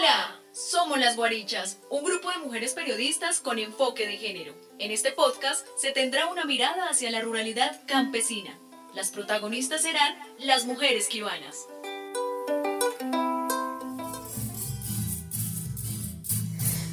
Hola, 0.00 0.40
somos 0.52 0.98
las 0.98 1.14
Guarichas, 1.14 1.76
un 1.90 2.02
grupo 2.02 2.30
de 2.30 2.38
mujeres 2.38 2.72
periodistas 2.72 3.40
con 3.40 3.58
enfoque 3.58 4.06
de 4.06 4.16
género. 4.16 4.54
En 4.78 4.92
este 4.92 5.12
podcast 5.12 5.66
se 5.76 5.92
tendrá 5.92 6.28
una 6.28 6.46
mirada 6.46 6.88
hacia 6.88 7.10
la 7.10 7.20
ruralidad 7.20 7.82
campesina. 7.86 8.58
Las 8.94 9.10
protagonistas 9.10 9.82
serán 9.82 10.16
las 10.38 10.64
mujeres 10.64 11.06
quibanas. 11.08 11.66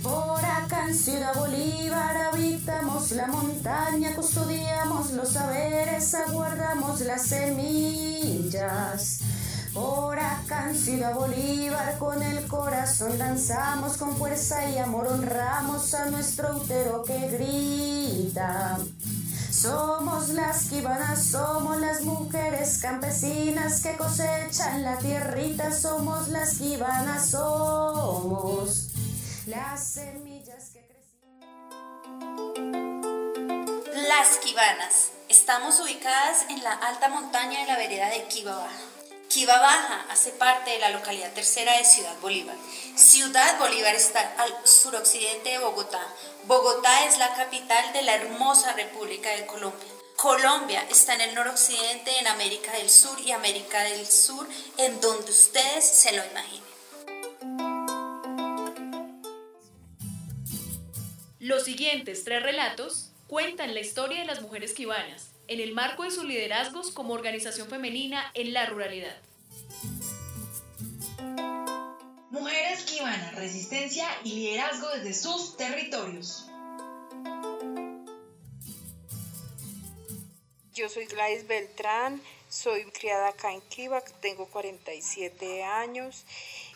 Por 0.03 0.43
acá 0.43 0.87
en 0.89 0.95
Ciudad 0.95 1.33
Bolívar 1.33 2.17
habitamos 2.17 3.11
la 3.11 3.27
montaña, 3.27 4.15
custodiamos 4.15 5.11
los 5.11 5.29
saberes, 5.29 6.13
aguardamos 6.13 6.99
las 6.99 7.25
semillas. 7.25 9.21
Por 9.77 10.17
acá 10.17 10.71
en 10.71 11.13
Bolívar 11.13 11.99
con 11.99 12.23
el 12.23 12.47
corazón 12.47 13.15
danzamos, 13.19 13.95
con 13.97 14.17
fuerza 14.17 14.67
y 14.71 14.79
amor 14.79 15.05
honramos 15.05 15.93
a 15.93 16.05
nuestro 16.05 16.57
útero 16.57 17.03
que 17.03 17.19
grita. 17.27 18.79
Somos 19.51 20.29
las 20.29 20.63
quibanas, 20.63 21.25
somos 21.25 21.79
las 21.79 22.01
mujeres 22.01 22.79
campesinas 22.79 23.81
que 23.81 23.95
cosechan 23.95 24.81
la 24.81 24.97
tierrita, 24.97 25.71
somos 25.71 26.29
las 26.29 26.55
quibanas, 26.55 27.29
somos 27.29 28.87
las 29.45 29.83
semillas 29.83 30.71
que 30.73 30.87
crecen. 30.87 31.21
Las 34.07 34.37
Quibanas. 34.43 35.11
Estamos 35.29 35.79
ubicadas 35.79 36.45
en 36.49 36.63
la 36.63 36.71
alta 36.71 37.09
montaña 37.09 37.59
de 37.59 37.67
la 37.67 37.77
vereda 37.77 38.09
de 38.09 38.27
Quiba 38.27 38.55
Baja. 38.55 38.96
Quiba 39.29 39.59
Baja 39.59 40.05
hace 40.09 40.31
parte 40.31 40.71
de 40.71 40.79
la 40.79 40.89
localidad 40.89 41.33
tercera 41.33 41.77
de 41.77 41.83
Ciudad 41.83 42.17
Bolívar. 42.21 42.55
Ciudad 42.95 43.59
Bolívar 43.59 43.93
está 43.93 44.21
al 44.37 44.53
suroccidente 44.63 45.49
de 45.49 45.59
Bogotá. 45.59 46.01
Bogotá 46.45 47.05
es 47.05 47.17
la 47.17 47.33
capital 47.35 47.91
de 47.91 48.03
la 48.03 48.15
hermosa 48.15 48.71
República 48.73 49.29
de 49.35 49.45
Colombia. 49.45 49.87
Colombia 50.15 50.81
está 50.89 51.13
en 51.13 51.21
el 51.21 51.35
noroccidente, 51.35 52.17
en 52.19 52.27
América 52.27 52.71
del 52.71 52.89
Sur 52.89 53.19
y 53.19 53.31
América 53.31 53.83
del 53.83 54.07
Sur, 54.07 54.47
en 54.77 55.01
donde 55.01 55.29
ustedes 55.29 55.85
se 55.85 56.13
lo 56.13 56.23
imaginen. 56.25 56.67
Los 61.39 61.65
siguientes 61.65 62.23
tres 62.23 62.41
relatos 62.41 63.11
cuentan 63.27 63.73
la 63.73 63.81
historia 63.81 64.21
de 64.21 64.25
las 64.25 64.41
mujeres 64.41 64.73
quibanas 64.73 65.36
en 65.47 65.59
el 65.59 65.73
marco 65.73 66.03
de 66.03 66.11
sus 66.11 66.25
liderazgos 66.25 66.91
como 66.91 67.13
organización 67.13 67.67
femenina 67.69 68.31
en 68.33 68.53
la 68.53 68.65
ruralidad. 68.65 69.17
Mujeres 72.29 72.83
quibanas, 72.83 73.35
resistencia 73.35 74.05
y 74.23 74.33
liderazgo 74.33 74.89
desde 74.89 75.13
sus 75.13 75.57
territorios. 75.57 76.47
Yo 80.73 80.89
soy 80.89 81.05
Gladys 81.05 81.47
Beltrán, 81.47 82.21
soy 82.49 82.83
criada 82.91 83.29
acá 83.29 83.51
en 83.51 83.61
Kiva, 83.61 84.01
tengo 84.21 84.45
47 84.45 85.63
años, 85.63 86.25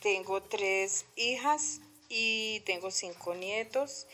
tengo 0.01 0.41
tres 0.41 1.05
hijas 1.15 1.81
y 2.09 2.61
tengo 2.61 2.89
cinco 2.89 3.35
nietos, 3.35 4.07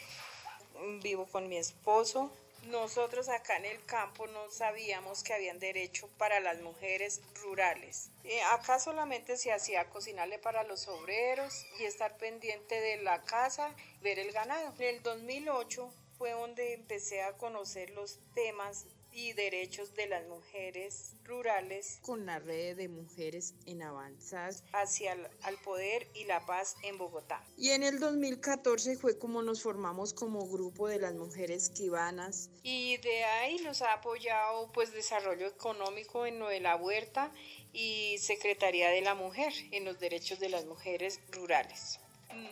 vivo 1.01 1.25
con 1.25 1.47
mi 1.47 1.55
esposo. 1.55 2.29
Nosotros 2.67 3.29
acá 3.29 3.55
en 3.55 3.63
el 3.63 3.85
campo 3.85 4.27
no 4.27 4.49
sabíamos 4.49 5.23
que 5.23 5.33
habían 5.33 5.57
derecho 5.57 6.09
para 6.17 6.41
las 6.41 6.59
mujeres 6.59 7.21
rurales. 7.41 8.09
Eh, 8.25 8.41
acá 8.51 8.77
solamente 8.77 9.37
se 9.37 9.53
hacía 9.53 9.89
cocinarle 9.89 10.37
para 10.37 10.63
los 10.63 10.89
obreros 10.89 11.65
y 11.79 11.85
estar 11.85 12.17
pendiente 12.17 12.81
de 12.81 12.97
la 12.97 13.23
casa, 13.23 13.73
ver 14.01 14.19
el 14.19 14.33
ganado. 14.33 14.73
En 14.79 14.95
el 14.95 15.01
2008 15.01 15.89
fue 16.17 16.31
donde 16.31 16.73
empecé 16.73 17.21
a 17.21 17.37
conocer 17.37 17.91
los 17.91 18.19
temas 18.35 18.85
y 19.17 19.33
derechos 19.33 19.95
de 19.95 20.05
las 20.05 20.27
mujeres 20.27 21.15
rurales 21.23 21.97
con 22.03 22.27
la 22.27 22.37
red 22.37 22.77
de 22.77 22.87
mujeres 22.87 23.55
en 23.65 23.81
avanzas 23.81 24.63
hacia 24.73 25.13
el 25.13 25.27
al 25.41 25.57
poder 25.57 26.07
y 26.13 26.25
la 26.25 26.45
paz 26.45 26.75
en 26.83 26.99
Bogotá. 26.99 27.43
Y 27.57 27.71
en 27.71 27.81
el 27.81 27.99
2014 27.99 28.95
fue 28.95 29.17
como 29.17 29.41
nos 29.41 29.63
formamos 29.63 30.13
como 30.13 30.47
grupo 30.47 30.87
de 30.87 30.99
las 30.99 31.15
mujeres 31.15 31.69
quibanas 31.69 32.51
y 32.61 32.97
de 32.97 33.23
ahí 33.23 33.57
nos 33.63 33.81
ha 33.81 33.93
apoyado 33.93 34.71
pues 34.71 34.93
desarrollo 34.93 35.47
económico 35.47 36.27
en 36.27 36.37
lo 36.37 36.47
de 36.47 36.59
la 36.59 36.75
huerta 36.75 37.31
y 37.73 38.17
Secretaría 38.19 38.89
de 38.89 39.01
la 39.01 39.15
Mujer 39.15 39.51
en 39.71 39.83
los 39.83 39.99
derechos 39.99 40.39
de 40.39 40.49
las 40.49 40.65
mujeres 40.65 41.19
rurales 41.31 41.99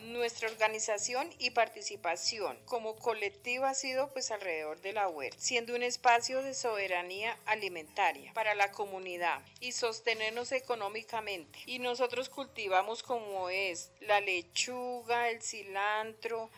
nuestra 0.03 0.49
organización 0.49 1.29
y 1.39 1.51
participación 1.51 2.57
como 2.65 2.95
colectivo 2.95 3.65
ha 3.65 3.73
sido 3.73 4.11
pues 4.11 4.31
alrededor 4.31 4.81
de 4.81 4.93
la 4.93 5.07
huerta, 5.07 5.37
siendo 5.39 5.75
un 5.75 5.83
espacio 5.83 6.41
de 6.41 6.53
soberanía 6.53 7.37
alimentaria 7.45 8.33
para 8.33 8.55
la 8.55 8.71
comunidad 8.71 9.41
y 9.59 9.71
sostenernos 9.71 10.51
económicamente. 10.51 11.59
Y 11.65 11.79
nosotros 11.79 12.29
cultivamos 12.29 13.03
como 13.03 13.49
es 13.49 13.91
la 14.01 14.21
lechuga, 14.21 15.29
el 15.29 15.41
cilantro, 15.41 16.49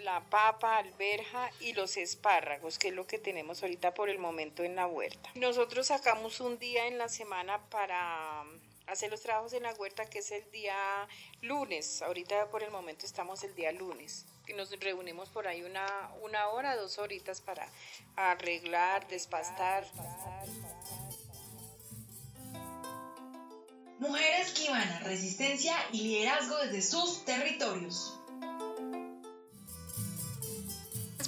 la 0.00 0.20
papa, 0.28 0.78
alberja 0.78 1.50
y 1.60 1.72
los 1.74 1.96
espárragos, 1.96 2.78
que 2.78 2.88
es 2.88 2.94
lo 2.94 3.06
que 3.06 3.18
tenemos 3.18 3.62
ahorita 3.62 3.94
por 3.94 4.08
el 4.08 4.18
momento 4.18 4.64
en 4.64 4.76
la 4.76 4.86
huerta. 4.86 5.30
Nosotros 5.34 5.88
sacamos 5.88 6.40
un 6.40 6.58
día 6.58 6.86
en 6.86 6.98
la 6.98 7.08
semana 7.08 7.62
para 7.70 8.44
hacer 8.86 9.10
los 9.10 9.20
trabajos 9.20 9.52
en 9.52 9.62
la 9.62 9.72
huerta, 9.74 10.06
que 10.06 10.20
es 10.20 10.30
el 10.30 10.50
día 10.50 11.08
lunes. 11.40 12.02
Ahorita 12.02 12.50
por 12.50 12.62
el 12.62 12.70
momento 12.70 13.06
estamos 13.06 13.42
el 13.44 13.54
día 13.54 13.72
lunes. 13.72 14.24
Y 14.46 14.54
nos 14.54 14.70
reunimos 14.78 15.28
por 15.28 15.46
ahí 15.46 15.62
una, 15.62 15.86
una 16.22 16.48
hora, 16.48 16.76
dos 16.76 16.98
horitas 16.98 17.40
para 17.40 17.68
arreglar, 18.16 19.06
despastar. 19.08 19.86
Mujeres 23.98 24.50
quibanas, 24.50 25.04
resistencia 25.04 25.76
y 25.92 26.02
liderazgo 26.02 26.56
desde 26.58 26.82
sus 26.82 27.24
territorios. 27.24 28.18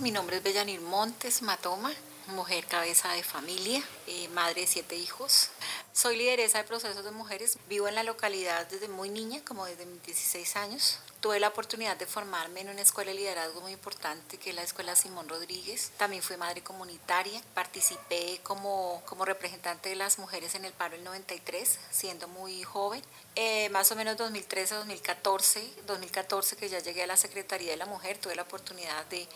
Mi 0.00 0.10
nombre 0.10 0.38
es 0.38 0.42
Bellanir 0.42 0.80
Montes 0.80 1.40
Matoma, 1.42 1.92
mujer 2.26 2.66
cabeza 2.66 3.12
de 3.12 3.22
familia, 3.22 3.80
eh, 4.08 4.28
madre 4.30 4.62
de 4.62 4.66
siete 4.66 4.96
hijos. 4.96 5.50
Soy 5.96 6.16
lideresa 6.16 6.58
de 6.58 6.64
procesos 6.64 7.04
de 7.04 7.12
mujeres. 7.12 7.56
Vivo 7.68 7.86
en 7.86 7.94
la 7.94 8.02
localidad 8.02 8.66
desde 8.66 8.88
muy 8.88 9.08
niña, 9.10 9.42
como 9.44 9.64
desde 9.64 9.86
mis 9.86 10.02
16 10.02 10.56
años. 10.56 10.98
Tuve 11.20 11.38
la 11.38 11.46
oportunidad 11.46 11.96
de 11.96 12.04
formarme 12.04 12.62
en 12.62 12.68
una 12.68 12.82
escuela 12.82 13.12
de 13.12 13.18
liderazgo 13.18 13.60
muy 13.60 13.70
importante, 13.70 14.36
que 14.36 14.50
es 14.50 14.56
la 14.56 14.64
Escuela 14.64 14.96
Simón 14.96 15.28
Rodríguez. 15.28 15.92
También 15.96 16.20
fui 16.20 16.36
madre 16.36 16.64
comunitaria. 16.64 17.40
Participé 17.54 18.40
como, 18.42 19.04
como 19.06 19.24
representante 19.24 19.90
de 19.90 19.94
las 19.94 20.18
mujeres 20.18 20.56
en 20.56 20.64
el 20.64 20.72
paro 20.72 20.96
del 20.96 21.04
93, 21.04 21.78
siendo 21.92 22.26
muy 22.26 22.64
joven. 22.64 23.00
Eh, 23.36 23.68
más 23.68 23.92
o 23.92 23.94
menos 23.94 24.16
2013 24.16 24.74
2014, 24.74 25.74
2014 25.86 26.56
que 26.56 26.68
ya 26.68 26.80
llegué 26.80 27.04
a 27.04 27.06
la 27.06 27.16
Secretaría 27.16 27.70
de 27.70 27.76
la 27.76 27.86
Mujer, 27.86 28.18
tuve 28.18 28.34
la 28.34 28.42
oportunidad 28.42 29.06
de 29.06 29.28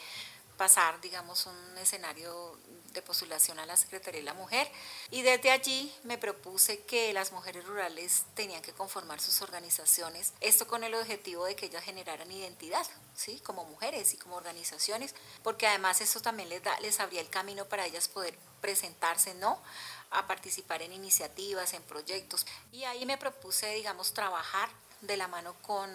pasar, 0.58 1.00
digamos, 1.00 1.46
un 1.46 1.78
escenario 1.78 2.58
de 2.92 3.00
postulación 3.00 3.58
a 3.58 3.66
la 3.66 3.76
Secretaría 3.76 4.20
de 4.20 4.24
la 4.24 4.34
Mujer 4.34 4.70
y 5.10 5.22
desde 5.22 5.50
allí 5.50 5.94
me 6.02 6.19
propuse 6.19 6.80
que 6.80 7.12
las 7.12 7.32
mujeres 7.32 7.64
rurales 7.64 8.24
tenían 8.34 8.60
que 8.60 8.72
conformar 8.72 9.20
sus 9.20 9.41
organizaciones, 9.41 10.32
esto 10.41 10.66
con 10.66 10.84
el 10.84 10.94
objetivo 10.94 11.44
de 11.44 11.54
que 11.54 11.66
ellas 11.66 11.84
generaran 11.84 12.30
identidad, 12.30 12.86
¿sí? 13.14 13.41
como 13.41 13.64
mujeres 13.64 14.12
y 14.14 14.16
como 14.16 14.36
organizaciones, 14.36 15.14
porque 15.42 15.66
además 15.66 16.00
eso 16.00 16.20
también 16.20 16.48
les, 16.48 16.62
da, 16.62 16.78
les 16.80 16.98
abría 17.00 17.20
el 17.20 17.30
camino 17.30 17.66
para 17.66 17.86
ellas 17.86 18.08
poder 18.08 18.36
presentarse, 18.60 19.34
¿no? 19.34 19.62
a 20.10 20.26
participar 20.26 20.82
en 20.82 20.92
iniciativas, 20.92 21.74
en 21.74 21.82
proyectos. 21.82 22.47
Y 22.72 22.84
ahí 22.84 23.06
me 23.06 23.18
propuse, 23.18 23.74
digamos, 23.74 24.12
trabajar 24.12 24.68
de 25.03 25.16
la 25.16 25.28
mano 25.28 25.54
con 25.62 25.91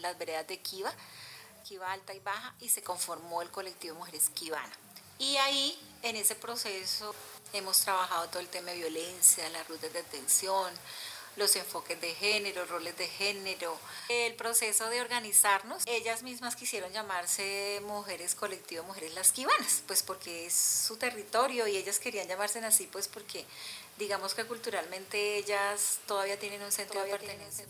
las 0.00 0.18
veredas 0.18 0.46
de 0.46 0.58
Kiva, 0.60 0.92
Kiva 1.68 1.92
Alta 1.92 2.14
y 2.14 2.20
Baja, 2.20 2.54
y 2.60 2.70
se 2.70 2.82
conformó 2.82 3.42
el 3.42 3.50
colectivo 3.50 3.94
Mujeres 3.96 4.30
Kibana. 4.30 4.72
Y 5.18 5.36
ahí, 5.36 5.78
en 6.02 6.16
ese 6.16 6.34
proceso, 6.34 7.14
hemos 7.52 7.80
trabajado 7.80 8.26
todo 8.28 8.40
el 8.40 8.48
tema 8.48 8.70
de 8.70 8.78
violencia, 8.78 9.46
las 9.50 9.68
rutas 9.68 9.92
de 9.92 9.98
atención, 9.98 10.72
los 11.36 11.54
enfoques 11.56 12.00
de 12.00 12.14
género, 12.14 12.64
roles 12.64 12.96
de 12.96 13.06
género, 13.06 13.78
el 14.08 14.34
proceso 14.34 14.88
de 14.88 15.02
organizarnos. 15.02 15.82
Ellas 15.84 16.22
mismas 16.22 16.56
quisieron 16.56 16.90
llamarse 16.90 17.82
Mujeres 17.84 18.34
Colectivo 18.34 18.82
Mujeres 18.84 19.12
Las 19.12 19.32
Quibanas, 19.32 19.82
pues 19.86 20.02
porque 20.02 20.46
es 20.46 20.54
su 20.54 20.96
territorio 20.96 21.68
y 21.68 21.76
ellas 21.76 21.98
querían 21.98 22.28
llamarse 22.28 22.60
así, 22.60 22.86
pues 22.86 23.08
porque 23.08 23.44
digamos 23.98 24.32
que 24.32 24.46
culturalmente 24.46 25.36
ellas 25.36 25.98
todavía 26.06 26.38
tienen 26.38 26.62
un 26.62 26.72
centro 26.72 27.02
de 27.02 27.10
pertenencia. 27.10 27.66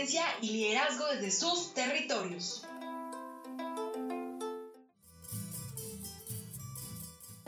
Resistencia 0.00 0.24
y 0.40 0.50
liderazgo 0.50 1.06
desde 1.06 1.30
sus 1.30 1.74
territorios. 1.74 2.64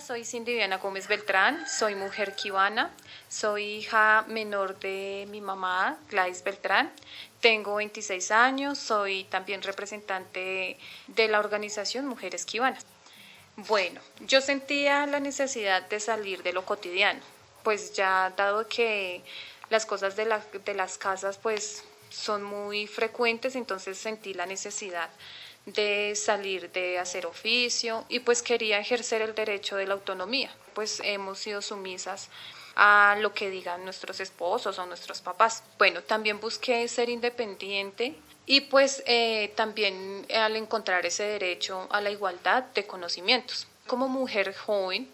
soy 0.05 0.25
Cindy 0.25 0.53
Diana 0.53 0.79
Gómez 0.79 1.07
Beltrán, 1.07 1.65
soy 1.67 1.95
mujer 1.95 2.35
kibana, 2.35 2.91
soy 3.29 3.77
hija 3.77 4.25
menor 4.29 4.79
de 4.81 5.27
mi 5.31 5.41
mamá, 5.41 5.97
Gladys 6.11 6.43
Beltrán. 6.43 6.93
Tengo 7.41 7.77
26 7.77 8.31
años, 8.33 8.79
soy 8.79 9.25
también 9.25 9.63
representante 9.63 10.77
de 11.07 11.29
la 11.29 11.39
organización 11.39 12.07
Mujeres 12.07 12.45
Kibanas. 12.45 12.85
Bueno, 13.57 14.01
yo 14.27 14.41
sentía 14.41 15.07
la 15.07 15.21
necesidad 15.21 15.89
de 15.89 16.01
salir 16.01 16.43
de 16.43 16.53
lo 16.53 16.67
cotidiano, 16.67 17.21
pues 17.63 17.95
ya 17.95 18.35
dado 18.37 18.69
que 18.69 19.23
las 19.71 19.87
cosas 19.87 20.17
de, 20.17 20.29
de 20.65 20.75
las 20.75 20.99
casas 20.99 21.39
pues 21.39 21.85
son 22.13 22.43
muy 22.43 22.87
frecuentes, 22.87 23.57
entonces 23.57 23.99
sentí 23.99 24.35
la 24.35 24.47
necesidad 24.47 25.11
de 25.67 26.15
salir 26.17 26.71
de 26.73 26.99
hacer 26.99 27.27
oficio 27.27 28.05
y 28.09 28.21
pues 28.21 28.43
quería 28.43 28.79
ejercer 28.79 29.23
el 29.23 29.35
derecho 29.35 29.77
de 29.77 29.87
la 29.87 29.95
autonomía, 29.95 30.55
pues 30.75 31.01
hemos 31.05 31.39
sido 31.39 31.63
sumisas 31.63 32.29
a 32.75 33.17
lo 33.21 33.33
que 33.33 33.51
digan 33.51 33.85
nuestros 33.85 34.21
esposos 34.21 34.79
o 34.79 34.87
nuestros 34.87 35.21
papás. 35.21 35.63
Bueno, 35.79 36.03
también 36.03 36.41
busqué 36.41 36.87
ser 36.89 37.09
independiente 37.09 38.15
y 38.47 38.63
pues 38.63 39.03
eh, 39.07 39.53
también 39.57 40.27
al 40.35 40.57
encontrar 40.57 41.07
ese 41.07 41.25
derecho 41.25 41.87
a 41.91 42.01
la 42.01 42.11
igualdad 42.11 42.65
de 42.75 42.87
conocimientos. 42.87 43.67
Como 43.87 44.09
mujer 44.09 44.55
joven, 44.55 45.11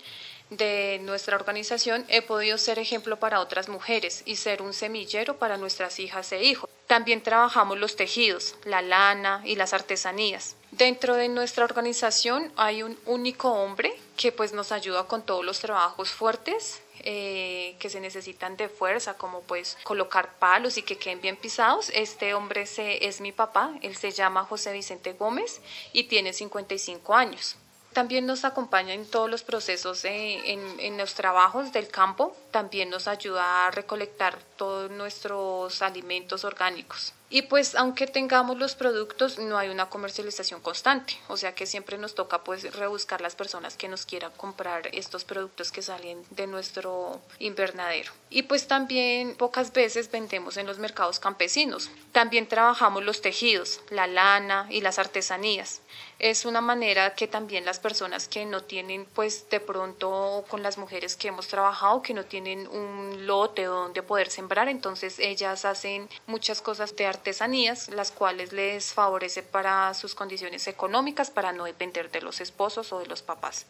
de 0.50 0.98
nuestra 1.02 1.36
organización 1.36 2.06
he 2.08 2.22
podido 2.22 2.56
ser 2.56 2.78
ejemplo 2.78 3.18
para 3.18 3.40
otras 3.40 3.68
mujeres 3.68 4.22
y 4.24 4.36
ser 4.36 4.62
un 4.62 4.72
semillero 4.72 5.38
para 5.38 5.58
nuestras 5.58 5.98
hijas 5.98 6.32
e 6.32 6.42
hijos. 6.42 6.70
También 6.98 7.22
trabajamos 7.22 7.78
los 7.78 7.94
tejidos, 7.94 8.56
la 8.64 8.82
lana 8.82 9.40
y 9.44 9.54
las 9.54 9.72
artesanías. 9.72 10.56
Dentro 10.72 11.14
de 11.14 11.28
nuestra 11.28 11.64
organización 11.64 12.52
hay 12.56 12.82
un 12.82 12.98
único 13.06 13.52
hombre 13.52 13.96
que 14.16 14.32
pues 14.32 14.52
nos 14.52 14.72
ayuda 14.72 15.04
con 15.04 15.22
todos 15.22 15.44
los 15.44 15.60
trabajos 15.60 16.10
fuertes 16.10 16.82
eh, 17.04 17.76
que 17.78 17.88
se 17.88 18.00
necesitan 18.00 18.56
de 18.56 18.68
fuerza, 18.68 19.14
como 19.16 19.42
pues 19.42 19.78
colocar 19.84 20.40
palos 20.40 20.76
y 20.76 20.82
que 20.82 20.98
queden 20.98 21.20
bien 21.20 21.36
pisados. 21.36 21.88
Este 21.94 22.34
hombre 22.34 22.66
se, 22.66 23.06
es 23.06 23.20
mi 23.20 23.30
papá, 23.30 23.70
él 23.80 23.96
se 23.96 24.10
llama 24.10 24.42
José 24.42 24.72
Vicente 24.72 25.12
Gómez 25.12 25.60
y 25.92 26.08
tiene 26.08 26.32
55 26.32 27.14
años. 27.14 27.54
También 27.92 28.26
nos 28.26 28.44
acompaña 28.44 28.94
en 28.94 29.06
todos 29.06 29.30
los 29.30 29.42
procesos, 29.42 30.04
en, 30.04 30.78
en 30.78 30.98
los 30.98 31.14
trabajos 31.14 31.72
del 31.72 31.88
campo, 31.88 32.36
también 32.50 32.90
nos 32.90 33.08
ayuda 33.08 33.66
a 33.66 33.70
recolectar 33.70 34.38
todos 34.56 34.90
nuestros 34.90 35.82
alimentos 35.82 36.44
orgánicos. 36.44 37.12
Y 37.30 37.42
pues 37.42 37.74
aunque 37.74 38.06
tengamos 38.06 38.56
los 38.56 38.74
productos, 38.74 39.38
no 39.38 39.58
hay 39.58 39.68
una 39.68 39.90
comercialización 39.90 40.62
constante, 40.62 41.18
o 41.28 41.36
sea 41.36 41.54
que 41.54 41.66
siempre 41.66 41.98
nos 41.98 42.14
toca 42.14 42.42
pues 42.42 42.74
rebuscar 42.74 43.20
las 43.20 43.34
personas 43.34 43.76
que 43.76 43.86
nos 43.86 44.06
quieran 44.06 44.32
comprar 44.34 44.88
estos 44.92 45.24
productos 45.24 45.70
que 45.70 45.82
salen 45.82 46.24
de 46.30 46.46
nuestro 46.46 47.20
invernadero. 47.38 48.12
Y 48.30 48.44
pues 48.44 48.66
también 48.66 49.36
pocas 49.36 49.74
veces 49.74 50.10
vendemos 50.10 50.56
en 50.56 50.66
los 50.66 50.78
mercados 50.78 51.20
campesinos. 51.20 51.90
También 52.12 52.48
trabajamos 52.48 53.04
los 53.04 53.20
tejidos, 53.20 53.82
la 53.90 54.06
lana 54.06 54.66
y 54.70 54.80
las 54.80 54.98
artesanías. 54.98 55.82
Es 56.18 56.44
una 56.44 56.60
manera 56.60 57.14
que 57.14 57.28
también 57.28 57.64
las 57.64 57.78
personas 57.78 58.26
que 58.26 58.44
no 58.44 58.64
tienen 58.64 59.06
pues 59.14 59.48
de 59.50 59.60
pronto 59.60 60.44
con 60.48 60.64
las 60.64 60.76
mujeres 60.76 61.14
que 61.14 61.28
hemos 61.28 61.46
trabajado, 61.46 62.02
que 62.02 62.12
no 62.12 62.24
tienen 62.24 62.66
un 62.66 63.24
lote 63.24 63.64
donde 63.64 64.02
poder 64.02 64.28
sembrar, 64.28 64.68
entonces 64.68 65.20
ellas 65.20 65.64
hacen 65.64 66.08
muchas 66.26 66.60
cosas 66.60 66.96
de 66.96 67.06
artesanías, 67.06 67.88
las 67.90 68.10
cuales 68.10 68.52
les 68.52 68.92
favorece 68.92 69.44
para 69.44 69.94
sus 69.94 70.16
condiciones 70.16 70.66
económicas, 70.66 71.30
para 71.30 71.52
no 71.52 71.64
depender 71.64 72.10
de 72.10 72.20
los 72.20 72.40
esposos 72.40 72.92
o 72.92 72.98
de 72.98 73.06
los 73.06 73.22
papás. 73.22 73.66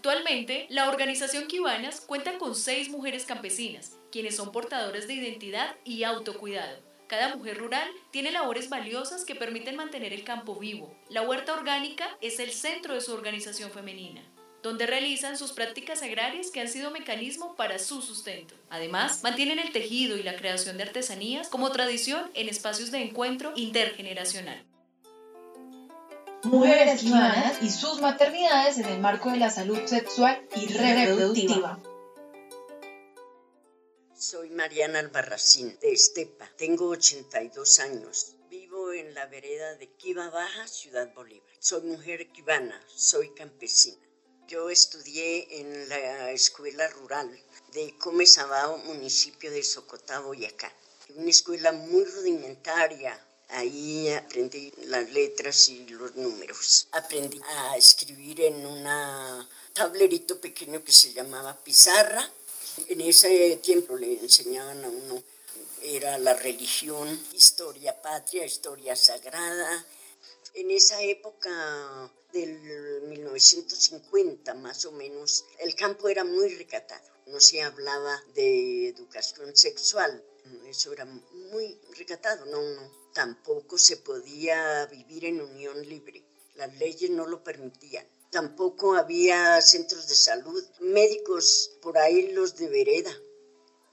Actualmente, 0.00 0.64
la 0.70 0.88
organización 0.88 1.46
Kibanas 1.46 2.00
cuenta 2.00 2.38
con 2.38 2.54
seis 2.54 2.88
mujeres 2.88 3.26
campesinas, 3.26 3.98
quienes 4.10 4.34
son 4.34 4.50
portadoras 4.50 5.06
de 5.06 5.12
identidad 5.12 5.76
y 5.84 6.04
autocuidado. 6.04 6.78
Cada 7.06 7.36
mujer 7.36 7.58
rural 7.58 7.86
tiene 8.10 8.32
labores 8.32 8.70
valiosas 8.70 9.26
que 9.26 9.34
permiten 9.34 9.76
mantener 9.76 10.14
el 10.14 10.24
campo 10.24 10.56
vivo. 10.56 10.96
La 11.10 11.20
huerta 11.20 11.52
orgánica 11.52 12.08
es 12.22 12.40
el 12.40 12.52
centro 12.52 12.94
de 12.94 13.02
su 13.02 13.12
organización 13.12 13.70
femenina 13.72 14.22
donde 14.62 14.86
realizan 14.86 15.38
sus 15.38 15.52
prácticas 15.52 16.02
agrarias 16.02 16.50
que 16.50 16.60
han 16.60 16.68
sido 16.68 16.90
mecanismo 16.90 17.56
para 17.56 17.78
su 17.78 18.02
sustento. 18.02 18.54
Además, 18.68 19.22
mantienen 19.22 19.58
el 19.58 19.72
tejido 19.72 20.18
y 20.18 20.22
la 20.22 20.36
creación 20.36 20.76
de 20.76 20.82
artesanías 20.82 21.48
como 21.48 21.72
tradición 21.72 22.30
en 22.34 22.48
espacios 22.48 22.90
de 22.90 23.02
encuentro 23.02 23.54
intergeneracional. 23.56 24.62
Mujeres 26.44 27.00
quibanas 27.00 27.62
y 27.62 27.70
sus 27.70 28.00
maternidades 28.00 28.78
en 28.78 28.86
el 28.86 28.98
marco 29.00 29.30
de 29.30 29.36
la 29.36 29.50
salud 29.50 29.78
sexual 29.84 30.40
y 30.56 30.66
reproductiva. 30.72 31.78
Soy 34.16 34.48
Mariana 34.48 35.00
Albarracín, 35.00 35.78
de 35.80 35.92
Estepa. 35.92 36.50
Tengo 36.56 36.88
82 36.88 37.80
años. 37.80 38.36
Vivo 38.48 38.92
en 38.92 39.12
la 39.12 39.26
vereda 39.26 39.74
de 39.74 39.88
Quiba 39.88 40.30
Baja, 40.30 40.66
Ciudad 40.66 41.12
Bolívar. 41.14 41.46
Soy 41.58 41.82
mujer 41.82 42.32
quibana, 42.32 42.80
soy 42.94 43.34
campesina. 43.34 44.00
Yo 44.48 44.70
estudié 44.70 45.60
en 45.60 45.88
la 45.90 46.30
escuela 46.30 46.88
rural 46.88 47.30
de 47.74 47.94
Comezabao, 47.98 48.78
municipio 48.78 49.50
de 49.50 49.62
Socotá, 49.62 50.20
Boyacá. 50.20 50.72
Una 51.16 51.28
escuela 51.28 51.72
muy 51.72 52.04
rudimentaria. 52.04 53.18
Ahí 53.52 54.08
aprendí 54.10 54.72
las 54.84 55.10
letras 55.10 55.68
y 55.68 55.84
los 55.86 56.14
números. 56.14 56.86
Aprendí 56.92 57.40
a 57.42 57.76
escribir 57.76 58.42
en 58.42 58.64
un 58.64 58.84
tablerito 59.72 60.40
pequeño 60.40 60.84
que 60.84 60.92
se 60.92 61.12
llamaba 61.12 61.58
pizarra. 61.58 62.30
En 62.86 63.00
ese 63.00 63.56
tiempo 63.56 63.96
le 63.96 64.20
enseñaban 64.20 64.84
a 64.84 64.88
uno, 64.88 65.22
era 65.82 66.16
la 66.18 66.34
religión, 66.34 67.08
historia 67.32 68.00
patria, 68.00 68.44
historia 68.44 68.94
sagrada. 68.94 69.84
En 70.54 70.70
esa 70.70 71.02
época 71.02 72.10
del 72.32 73.02
1950 73.08 74.54
más 74.54 74.84
o 74.84 74.92
menos, 74.92 75.44
el 75.58 75.74
campo 75.74 76.08
era 76.08 76.22
muy 76.22 76.54
recatado. 76.54 77.08
No 77.26 77.40
se 77.40 77.62
hablaba 77.62 78.22
de 78.34 78.88
educación 78.88 79.56
sexual, 79.56 80.22
eso 80.68 80.92
era 80.92 81.04
muy 81.04 81.78
recatado, 81.96 82.46
no, 82.46 82.62
no. 82.62 82.99
Tampoco 83.14 83.78
se 83.78 83.96
podía 83.96 84.86
vivir 84.86 85.24
en 85.24 85.40
unión 85.40 85.88
libre, 85.88 86.24
las 86.54 86.76
leyes 86.78 87.10
no 87.10 87.26
lo 87.26 87.42
permitían. 87.42 88.06
Tampoco 88.30 88.94
había 88.94 89.60
centros 89.60 90.08
de 90.08 90.14
salud, 90.14 90.64
médicos 90.80 91.72
por 91.82 91.98
ahí 91.98 92.32
los 92.32 92.56
de 92.56 92.68
vereda. 92.68 93.12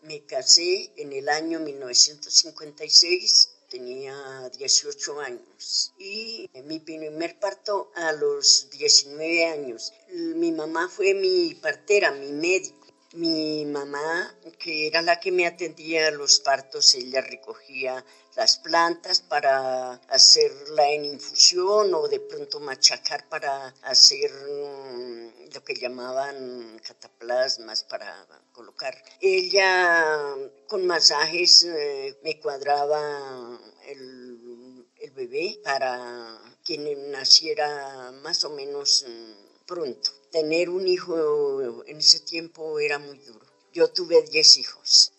Me 0.04 0.26
casé 0.26 0.92
en 0.96 1.12
el 1.14 1.28
año 1.30 1.60
1956 1.60 3.50
tenía 3.70 4.50
18 4.58 5.20
años 5.20 5.94
y 5.98 6.50
mi 6.64 6.80
primer 6.80 7.40
parto 7.40 7.92
a 7.96 8.14
los 8.14 8.70
19 8.72 9.46
años. 9.46 9.94
Mi 10.10 10.52
mamá 10.52 10.88
fue 10.90 11.14
mi 11.14 11.54
partera, 11.56 12.12
mi 12.12 12.32
médico. 12.32 12.78
Mi 13.14 13.66
mamá, 13.66 14.38
que 14.60 14.86
era 14.88 15.02
la 15.02 15.20
que 15.20 15.32
me 15.32 15.48
atendía 15.48 16.08
a 16.08 16.12
los 16.12 16.40
partos, 16.40 16.94
ella 16.94 17.22
recogía 17.22 18.06
las 18.38 18.58
plantas 18.58 19.22
para 19.22 19.94
hacerla 20.10 20.88
en 20.92 21.06
infusión 21.06 21.92
o 21.96 22.08
de 22.08 22.20
pronto 22.20 22.60
machacar 22.60 23.28
para 23.28 23.74
hacer 23.82 24.32
mm, 24.32 25.54
lo 25.56 25.64
que 25.64 25.74
llamaban 25.74 26.80
cataplasmas 26.86 27.84
para 27.86 28.28
colocar. 28.54 28.96
Ella 29.20 30.36
con 30.68 30.86
masajes 30.86 31.64
eh, 31.64 32.16
me 32.24 32.40
cuadraba 32.40 33.60
el, 33.88 34.86
el, 35.00 35.12
bebé 35.12 35.60
para 35.64 36.40
que 36.64 36.78
naciera 36.78 38.12
más 38.22 38.44
o 38.44 38.52
menos 38.52 39.04
mm, 39.08 39.66
pronto. 39.66 40.12
Tener 40.30 40.70
un 40.70 40.88
hijo 40.88 41.84
en 41.88 41.98
ese 41.98 42.20
tiempo 42.20 42.80
era 42.80 43.00
muy 43.00 43.18
duro. 43.18 43.48
Yo 43.74 43.90
tuve 43.90 44.22
10 44.22 44.58
hijos 44.58 45.12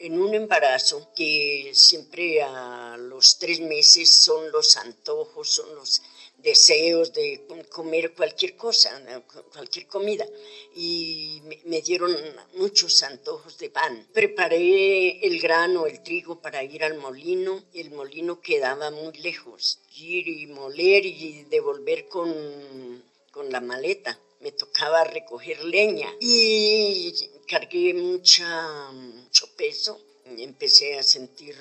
en 0.00 0.20
un 0.20 0.34
embarazo 0.34 1.10
que 1.14 1.70
siempre 1.74 2.42
a 2.42 2.96
los 2.98 3.38
tres 3.38 3.60
meses 3.60 4.10
son 4.10 4.50
los 4.52 4.76
antojos, 4.76 5.48
son 5.48 5.74
los 5.74 6.02
deseos 6.38 7.12
de 7.12 7.44
comer 7.70 8.12
cualquier 8.12 8.56
cosa, 8.56 8.90
cualquier 9.52 9.86
comida. 9.86 10.26
Y 10.74 11.42
me 11.64 11.80
dieron 11.82 12.16
muchos 12.54 13.02
antojos 13.02 13.58
de 13.58 13.70
pan. 13.70 14.06
Preparé 14.12 15.26
el 15.26 15.40
grano, 15.40 15.86
el 15.86 16.02
trigo 16.02 16.40
para 16.40 16.62
ir 16.62 16.84
al 16.84 16.98
molino. 16.98 17.64
El 17.74 17.90
molino 17.90 18.40
quedaba 18.40 18.90
muy 18.90 19.16
lejos. 19.18 19.80
Ir 19.96 20.28
y 20.28 20.46
moler 20.46 21.04
y 21.04 21.44
devolver 21.50 22.06
con, 22.08 23.02
con 23.32 23.50
la 23.50 23.60
maleta. 23.60 24.18
Me 24.40 24.52
tocaba 24.52 25.02
recoger 25.02 25.64
leña 25.64 26.08
y 26.20 27.12
cargué 27.48 27.94
mucha, 27.94 28.92
mucho 28.92 29.46
peso 29.56 29.98
empecé 30.36 30.98
a 30.98 31.02
sentir 31.02 31.56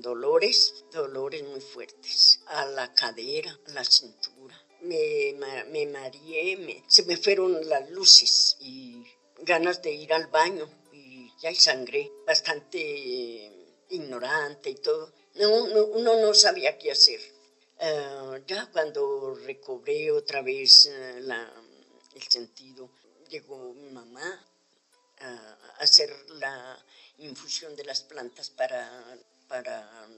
dolores, 0.00 0.74
dolores 0.90 1.42
muy 1.42 1.60
fuertes, 1.60 2.40
a 2.46 2.64
la 2.64 2.94
cadera, 2.94 3.58
a 3.66 3.72
la 3.72 3.84
cintura. 3.84 4.58
Me, 4.80 5.34
me 5.68 5.86
mareé, 5.86 6.82
se 6.88 7.02
me 7.04 7.16
fueron 7.16 7.68
las 7.68 7.90
luces 7.90 8.56
y 8.60 9.04
ganas 9.40 9.82
de 9.82 9.92
ir 9.92 10.12
al 10.12 10.26
baño 10.28 10.68
y 10.92 11.30
ya 11.40 11.50
hay 11.50 11.56
sangre, 11.56 12.10
bastante 12.26 12.80
ignorante 13.90 14.70
y 14.70 14.76
todo. 14.76 15.12
No, 15.34 15.64
uno 15.64 16.16
no 16.18 16.32
sabía 16.32 16.78
qué 16.78 16.92
hacer. 16.92 17.20
Ah, 17.78 18.38
ya 18.46 18.70
cuando 18.72 19.34
recobré 19.34 20.10
otra 20.10 20.40
vez 20.40 20.86
eh, 20.86 21.18
el 22.14 22.22
sentido, 22.22 22.90
llegó 23.28 23.74
mi 23.74 23.90
mamá 23.90 24.55
a 25.20 25.58
hacer 25.78 26.14
la 26.30 26.84
infusión 27.18 27.74
de 27.76 27.84
las 27.84 28.02
plantas 28.02 28.50
para, 28.50 29.18
para 29.48 30.08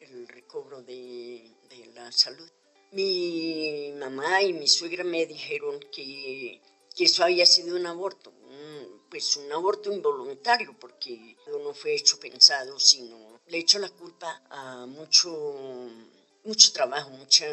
el 0.00 0.28
recobro 0.28 0.82
de, 0.82 1.50
la 1.94 2.10
salud. 2.12 2.48
Mi 2.92 3.92
mamá 3.96 4.42
y 4.42 4.52
mi 4.52 4.66
suegra 4.66 5.04
me 5.04 5.26
dijeron 5.26 5.80
que, 5.92 6.60
que 6.96 7.04
eso 7.04 7.24
había 7.24 7.46
sido 7.46 7.76
un 7.76 7.86
aborto, 7.86 8.32
pues 9.08 9.36
un 9.36 9.52
aborto 9.52 9.92
involuntario, 9.92 10.76
porque 10.78 11.36
no 11.46 11.72
fue 11.74 11.94
hecho 11.94 12.18
pensado, 12.18 12.78
sino 12.78 13.40
le 13.46 13.58
echo 13.58 13.78
la 13.78 13.90
culpa 13.90 14.42
a 14.50 14.86
mucho, 14.86 15.88
mucho 16.44 16.72
trabajo, 16.72 17.10
mucha 17.10 17.46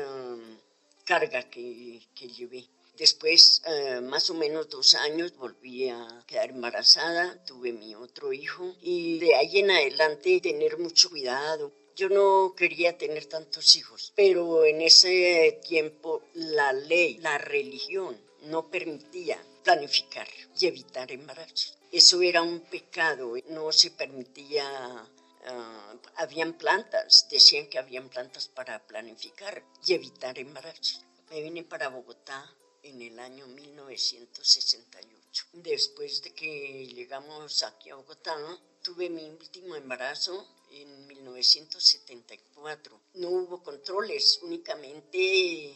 carga 1.04 1.50
que, 1.50 2.02
que 2.16 2.28
llevé. 2.28 2.68
Después, 2.98 3.62
eh, 3.66 4.02
más 4.02 4.28
o 4.32 4.34
menos 4.34 4.70
dos 4.70 4.96
años, 4.96 5.36
volví 5.38 5.88
a 5.88 6.24
quedar 6.26 6.50
embarazada, 6.50 7.44
tuve 7.46 7.72
mi 7.72 7.94
otro 7.94 8.34
hijo 8.34 8.76
y 8.82 9.20
de 9.20 9.36
ahí 9.36 9.60
en 9.60 9.70
adelante 9.70 10.42
tener 10.42 10.80
mucho 10.80 11.12
cuidado. 11.12 11.72
Yo 11.96 12.10
no 12.10 12.56
quería 12.58 12.98
tener 12.98 13.28
tantos 13.28 13.76
hijos, 13.76 14.14
pero 14.16 14.66
en 14.66 14.82
ese 14.82 15.60
tiempo 15.68 16.24
la 16.34 16.74
ley, 16.74 17.18
la 17.20 17.38
religión 17.38 18.20
no 18.46 18.72
permitía 18.72 19.38
planificar 19.64 20.28
y 20.60 20.66
evitar 20.66 21.12
embarazos. 21.12 21.78
Eso 21.92 22.24
era 22.24 22.42
un 22.42 22.62
pecado, 22.62 23.34
no 23.50 23.72
se 23.72 23.92
permitía 23.92 25.08
uh, 25.52 25.98
habían 26.16 26.54
plantas, 26.54 27.28
decían 27.30 27.68
que 27.68 27.78
habían 27.78 28.10
plantas 28.10 28.48
para 28.48 28.80
planificar 28.88 29.64
y 29.86 29.94
evitar 29.94 30.40
embarazos. 30.40 31.06
Me 31.30 31.42
vine 31.42 31.64
para 31.64 31.90
Bogotá 31.90 32.58
en 32.90 33.02
el 33.02 33.20
año 33.20 33.48
1968. 33.48 35.46
Después 35.54 36.22
de 36.22 36.34
que 36.34 36.88
llegamos 36.88 37.64
aquí 37.64 37.90
a 37.90 37.96
Bogotá, 37.96 38.36
tuve 38.82 39.10
mi 39.10 39.30
último 39.30 39.76
embarazo 39.76 40.48
en 40.72 41.08
1974. 41.08 43.00
No 43.16 43.30
hubo 43.30 43.62
controles, 43.62 44.40
únicamente 44.42 45.76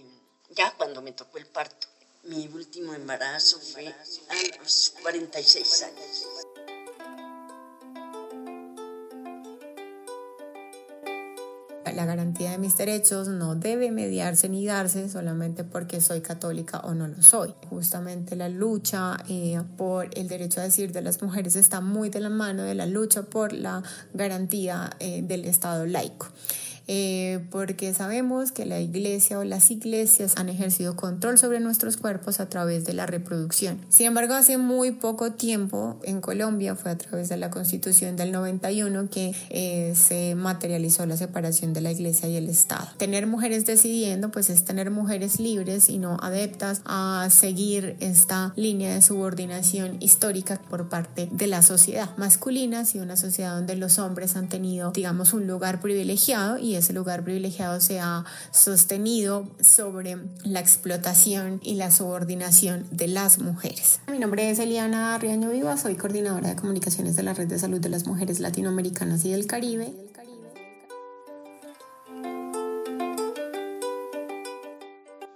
ya 0.49 0.75
cuando 0.75 1.01
me 1.01 1.11
tocó 1.13 1.37
el 1.37 1.47
parto. 1.47 1.87
Mi 2.23 2.47
último 2.47 2.93
embarazo 2.93 3.59
fue 3.59 3.87
a 3.87 4.57
los 4.59 4.93
46 5.01 5.83
años. 5.83 6.25
La 11.91 12.05
garantía 12.05 12.51
de 12.51 12.57
mis 12.57 12.77
derechos 12.77 13.27
no 13.27 13.55
debe 13.55 13.91
mediarse 13.91 14.49
ni 14.49 14.65
darse 14.65 15.09
solamente 15.09 15.63
porque 15.63 16.01
soy 16.01 16.21
católica 16.21 16.79
o 16.79 16.93
no 16.93 17.07
lo 17.07 17.21
soy. 17.21 17.53
Justamente 17.69 18.35
la 18.35 18.49
lucha 18.49 19.17
eh, 19.27 19.61
por 19.77 20.09
el 20.17 20.27
derecho 20.27 20.61
a 20.61 20.63
decir 20.63 20.91
de 20.91 21.01
las 21.01 21.21
mujeres 21.21 21.55
está 21.55 21.81
muy 21.81 22.09
de 22.09 22.19
la 22.19 22.29
mano 22.29 22.63
de 22.63 22.75
la 22.75 22.85
lucha 22.85 23.23
por 23.23 23.53
la 23.53 23.83
garantía 24.13 24.91
eh, 24.99 25.21
del 25.23 25.45
Estado 25.45 25.85
laico. 25.85 26.27
Eh, 26.93 27.39
porque 27.51 27.93
sabemos 27.93 28.51
que 28.51 28.65
la 28.65 28.81
iglesia 28.81 29.39
o 29.39 29.45
las 29.45 29.71
iglesias 29.71 30.33
han 30.35 30.49
ejercido 30.49 30.97
control 30.97 31.37
sobre 31.37 31.61
nuestros 31.61 31.95
cuerpos 31.95 32.41
a 32.41 32.49
través 32.49 32.83
de 32.83 32.91
la 32.91 33.05
reproducción. 33.05 33.79
Sin 33.87 34.07
embargo, 34.07 34.33
hace 34.33 34.57
muy 34.57 34.91
poco 34.91 35.31
tiempo 35.31 36.01
en 36.03 36.19
Colombia 36.19 36.75
fue 36.75 36.91
a 36.91 36.97
través 36.97 37.29
de 37.29 37.37
la 37.37 37.49
constitución 37.49 38.17
del 38.17 38.33
91 38.33 39.09
que 39.09 39.33
eh, 39.51 39.93
se 39.95 40.35
materializó 40.35 41.05
la 41.05 41.15
separación 41.15 41.71
de 41.71 41.79
la 41.79 41.93
iglesia 41.93 42.27
y 42.27 42.35
el 42.35 42.49
Estado. 42.49 42.89
Tener 42.97 43.25
mujeres 43.25 43.65
decidiendo 43.65 44.29
pues 44.29 44.49
es 44.49 44.65
tener 44.65 44.91
mujeres 44.91 45.39
libres 45.39 45.87
y 45.87 45.97
no 45.97 46.17
adeptas 46.21 46.81
a 46.83 47.29
seguir 47.31 47.95
esta 48.01 48.51
línea 48.57 48.93
de 48.93 49.01
subordinación 49.01 49.95
histórica 50.01 50.59
por 50.69 50.89
parte 50.89 51.29
de 51.31 51.47
la 51.47 51.61
sociedad 51.61 52.09
masculina, 52.17 52.83
y 52.93 52.99
una 52.99 53.15
sociedad 53.15 53.55
donde 53.55 53.77
los 53.77 53.97
hombres 53.97 54.35
han 54.35 54.49
tenido 54.49 54.91
digamos 54.91 55.33
un 55.33 55.47
lugar 55.47 55.79
privilegiado 55.79 56.57
y 56.57 56.80
ese 56.81 56.93
lugar 56.93 57.23
privilegiado 57.23 57.79
se 57.79 57.99
ha 57.99 58.25
sostenido 58.51 59.49
sobre 59.61 60.17
la 60.43 60.59
explotación 60.59 61.59
y 61.63 61.75
la 61.75 61.91
subordinación 61.91 62.87
de 62.91 63.07
las 63.07 63.39
mujeres. 63.39 64.01
Mi 64.11 64.19
nombre 64.19 64.49
es 64.49 64.59
Eliana 64.59 65.17
Riaño 65.17 65.49
Viva, 65.49 65.77
soy 65.77 65.95
coordinadora 65.95 66.49
de 66.49 66.55
comunicaciones 66.55 67.15
de 67.15 67.23
la 67.23 67.33
Red 67.33 67.47
de 67.47 67.59
Salud 67.59 67.79
de 67.79 67.89
las 67.89 68.05
Mujeres 68.05 68.39
Latinoamericanas 68.39 69.23
y 69.25 69.31
del 69.31 69.47
Caribe. 69.47 69.93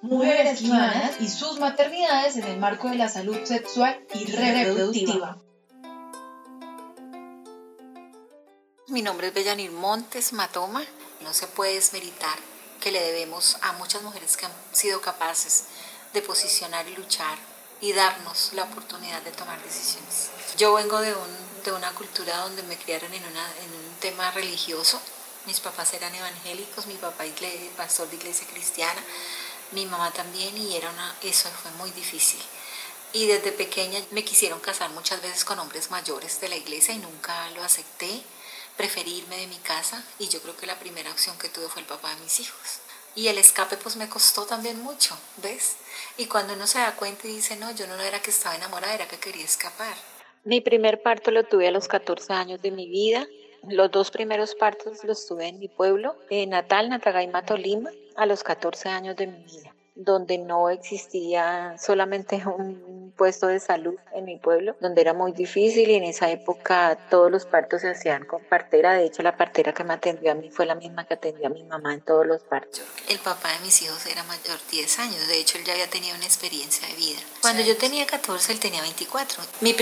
Mujeres 0.02 0.62
humanas 0.62 1.16
y 1.20 1.28
sus 1.28 1.60
maternidades 1.60 2.38
en 2.38 2.44
el 2.44 2.60
marco 2.60 2.90
de 2.90 2.96
la 2.96 3.10
salud 3.10 3.38
sexual 3.44 3.98
y 4.14 4.26
reproductiva. 4.32 5.40
Mi 8.88 9.02
nombre 9.02 9.28
es 9.28 9.34
Bellanir 9.34 9.72
Montes 9.72 10.32
Matoma 10.32 10.84
no 11.26 11.34
se 11.34 11.48
puede 11.48 11.74
desmeritar 11.74 12.38
que 12.80 12.92
le 12.92 13.02
debemos 13.02 13.58
a 13.62 13.74
muchas 13.74 14.04
mujeres 14.04 14.38
que 14.38 14.46
han 14.46 14.54
sido 14.72 15.02
capaces 15.02 15.66
de 16.14 16.22
posicionar 16.22 16.88
y 16.88 16.96
luchar 16.96 17.38
y 17.82 17.94
darnos 17.94 18.52
la 18.54 18.64
oportunidad 18.64 19.22
de 19.24 19.32
tomar 19.32 19.62
decisiones. 19.64 20.30
Yo 20.58 20.76
vengo 20.76 21.02
de, 21.02 21.14
una 21.72 21.92
cultura 21.94 22.38
donde 22.38 22.62
me 22.64 22.78
criaron 22.78 23.12
en, 23.12 23.24
un 23.24 23.96
tema 24.00 24.30
religioso. 24.32 25.02
Mis 25.48 25.60
papás 25.60 25.94
eran 25.96 26.14
evangélicos, 26.14 26.86
mi 26.86 26.94
papá 26.94 27.24
pastor 27.76 28.08
de 28.10 28.18
iglesia 28.18 28.48
cristiana, 28.48 29.04
mi 29.72 29.88
mamá 29.88 30.12
también 30.12 30.56
y 30.56 30.76
era 30.76 30.92
una, 30.92 31.16
eso 31.24 31.50
fue 31.50 31.72
muy 31.72 31.90
difícil. 31.92 32.42
Y 33.14 33.26
desde 33.26 33.52
pequeña 33.52 34.00
me 34.12 34.24
quisieron 34.24 34.60
casar 34.60 34.92
muchas 34.92 35.22
veces 35.24 35.44
con 35.44 35.58
hombres 35.58 35.90
mayores 35.90 36.40
de 36.40 36.50
la 36.50 36.56
iglesia 36.56 36.94
y 36.94 37.00
nunca 37.00 37.50
lo 37.52 37.64
acepté 37.64 38.24
preferí 38.78 39.20
irme 39.20 39.38
de 39.38 39.48
mi 39.48 39.58
casa 39.58 40.04
y 40.20 40.28
yo 40.28 40.42
creo 40.42 40.56
que 40.56 40.66
la 40.66 40.80
primera 40.80 41.12
opción 41.12 41.38
que 41.38 41.50
tuve 41.50 41.68
fue 41.68 41.82
el 41.82 41.88
papá 41.88 42.14
de 42.14 42.22
mis 42.22 42.40
hijos. 42.40 42.80
Y 43.16 43.28
el 43.30 43.38
escape 43.38 43.78
pues 43.78 43.96
me 43.96 44.10
costó 44.10 44.46
también 44.46 44.82
mucho, 44.84 45.18
¿ves? 45.38 45.78
Y 46.18 46.26
cuando 46.26 46.54
uno 46.54 46.68
se 46.68 46.80
da 46.80 46.96
cuenta 46.96 47.28
y 47.28 47.32
dice, 47.32 47.56
no, 47.56 47.72
yo 47.74 47.88
no 47.88 47.96
era 48.00 48.22
que 48.22 48.32
estaba 48.32 48.56
enamorada, 48.56 48.94
era 48.94 49.08
que 49.08 49.18
quería 49.18 49.46
escapar. 49.46 49.96
Mi 50.44 50.60
primer 50.60 51.02
parto 51.02 51.32
lo 51.32 51.44
tuve 51.44 51.68
a 51.68 51.72
los 51.72 51.88
14 51.88 52.34
años 52.34 52.62
de 52.62 52.72
mi 52.72 52.90
vida. 52.90 53.26
Los 53.68 53.90
dos 53.90 54.12
primeros 54.12 54.54
partos 54.56 55.04
los 55.04 55.26
tuve 55.26 55.48
en 55.48 55.60
mi 55.60 55.70
pueblo, 55.70 56.18
en 56.30 56.50
natal, 56.50 56.90
Natagaima, 56.90 57.46
Tolima, 57.46 57.90
a 58.16 58.26
los 58.26 58.44
14 58.44 58.90
años 58.90 59.16
de 59.16 59.28
mi 59.28 59.44
vida 59.44 59.75
donde 59.96 60.38
no 60.38 60.70
existía 60.70 61.76
solamente 61.80 62.36
un 62.46 63.14
puesto 63.18 63.48
de 63.48 63.60
salud 63.60 63.96
en 64.14 64.26
mi 64.26 64.38
pueblo, 64.38 64.76
donde 64.82 65.02
era 65.02 65.14
muy 65.14 65.32
difícil 65.32 65.90
y 65.90 65.96
en 65.96 66.04
esa 66.04 66.30
época 66.30 66.98
todos 67.10 67.32
los 67.32 67.46
partos 67.46 67.82
se 67.82 67.90
hacían 67.90 68.26
con 68.26 68.44
partera. 68.44 68.94
De 68.94 69.06
hecho, 69.06 69.24
la 69.24 69.38
partera 69.38 69.74
que 69.74 69.84
me 69.84 69.94
atendió 69.94 70.32
a 70.32 70.36
mí 70.36 70.50
fue 70.52 70.66
la 70.66 70.76
misma 70.76 71.06
que 71.06 71.14
atendió 71.14 71.48
a 71.48 71.50
mi 71.50 71.64
mamá 71.64 71.94
en 71.94 72.02
todos 72.02 72.26
los 72.26 72.44
partos. 72.44 72.82
El 73.08 73.20
papá 73.20 73.54
de 73.54 73.60
mis 73.60 73.82
hijos 73.82 74.06
era 74.06 74.24
mayor 74.24 74.58
10 74.70 75.00
años, 75.00 75.28
de 75.28 75.40
hecho 75.40 75.58
él 75.58 75.64
ya 75.64 75.74
había 75.74 75.90
tenido 75.90 76.16
una 76.16 76.26
experiencia 76.26 76.88
de 76.88 76.96
vida. 76.96 77.20
Cuando 77.42 77.64
yo 77.64 77.78
tenía 77.78 78.06
14, 78.06 78.52
él 78.52 78.60
tenía 78.60 78.82
24. 78.82 79.44
Mi 79.62 79.76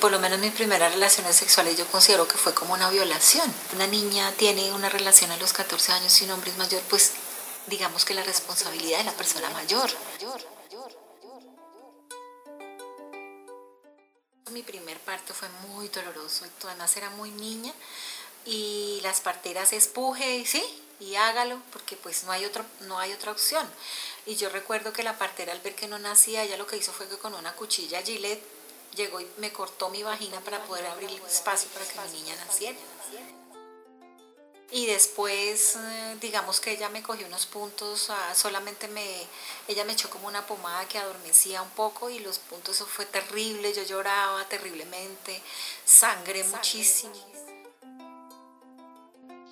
por 0.00 0.10
lo 0.10 0.18
menos 0.18 0.38
mis 0.38 0.52
primeras 0.52 0.92
relaciones 0.92 1.36
sexuales 1.36 1.76
yo 1.76 1.86
considero 1.86 2.26
que 2.26 2.36
fue 2.36 2.54
como 2.54 2.74
una 2.74 2.90
violación. 2.90 3.46
Una 3.74 3.86
niña 3.86 4.32
tiene 4.36 4.72
una 4.72 4.88
relación 4.88 5.30
a 5.30 5.36
los 5.36 5.52
14 5.52 5.92
años 5.92 6.20
y 6.20 6.24
un 6.24 6.32
hombre 6.32 6.50
es 6.50 6.58
mayor, 6.58 6.80
pues 6.88 7.12
digamos 7.66 8.04
que 8.04 8.14
la 8.14 8.22
responsabilidad 8.22 8.98
de 8.98 9.04
la 9.04 9.12
persona 9.12 9.50
mayor. 9.50 9.90
Mi 14.50 14.62
primer 14.62 14.98
parto 15.00 15.32
fue 15.32 15.48
muy 15.68 15.88
doloroso, 15.88 16.44
además 16.64 16.96
era 16.96 17.10
muy 17.10 17.30
niña 17.30 17.72
y 18.44 19.00
las 19.02 19.20
parteras 19.20 19.72
espuje, 19.72 20.44
sí, 20.44 20.64
y 20.98 21.14
hágalo 21.14 21.60
porque 21.72 21.96
pues 21.96 22.24
no 22.24 22.32
hay, 22.32 22.44
otro, 22.44 22.64
no 22.80 22.98
hay 22.98 23.12
otra 23.12 23.32
opción. 23.32 23.68
Y 24.26 24.36
yo 24.36 24.48
recuerdo 24.48 24.92
que 24.92 25.02
la 25.02 25.18
partera 25.18 25.52
al 25.52 25.60
ver 25.60 25.74
que 25.74 25.88
no 25.88 25.98
nacía, 25.98 26.42
ella 26.42 26.56
lo 26.56 26.66
que 26.66 26.76
hizo 26.76 26.92
fue 26.92 27.08
que 27.08 27.18
con 27.18 27.34
una 27.34 27.54
cuchilla 27.54 28.02
Gillette 28.02 28.42
llegó 28.94 29.20
y 29.20 29.26
me 29.38 29.52
cortó 29.52 29.88
mi 29.88 30.02
vagina 30.02 30.40
para 30.40 30.62
poder 30.64 30.86
abrir 30.86 31.10
espacio 31.28 31.68
para 31.70 31.86
que 31.86 32.12
mi 32.12 32.22
niña 32.22 32.36
naciera. 32.44 32.78
Y 34.72 34.86
después, 34.86 35.76
eh, 35.76 36.16
digamos 36.20 36.60
que 36.60 36.70
ella 36.70 36.88
me 36.88 37.02
cogió 37.02 37.26
unos 37.26 37.46
puntos, 37.46 38.08
ah, 38.10 38.34
solamente 38.36 38.86
me, 38.86 39.04
ella 39.66 39.84
me 39.84 39.94
echó 39.94 40.08
como 40.08 40.28
una 40.28 40.46
pomada 40.46 40.86
que 40.86 40.98
adormecía 40.98 41.60
un 41.60 41.70
poco 41.70 42.08
y 42.08 42.20
los 42.20 42.38
puntos, 42.38 42.76
eso 42.76 42.86
fue 42.86 43.04
terrible, 43.04 43.72
yo 43.72 43.82
lloraba 43.82 44.48
terriblemente, 44.48 45.42
sangré 45.84 46.44
muchísimo. 46.44 47.12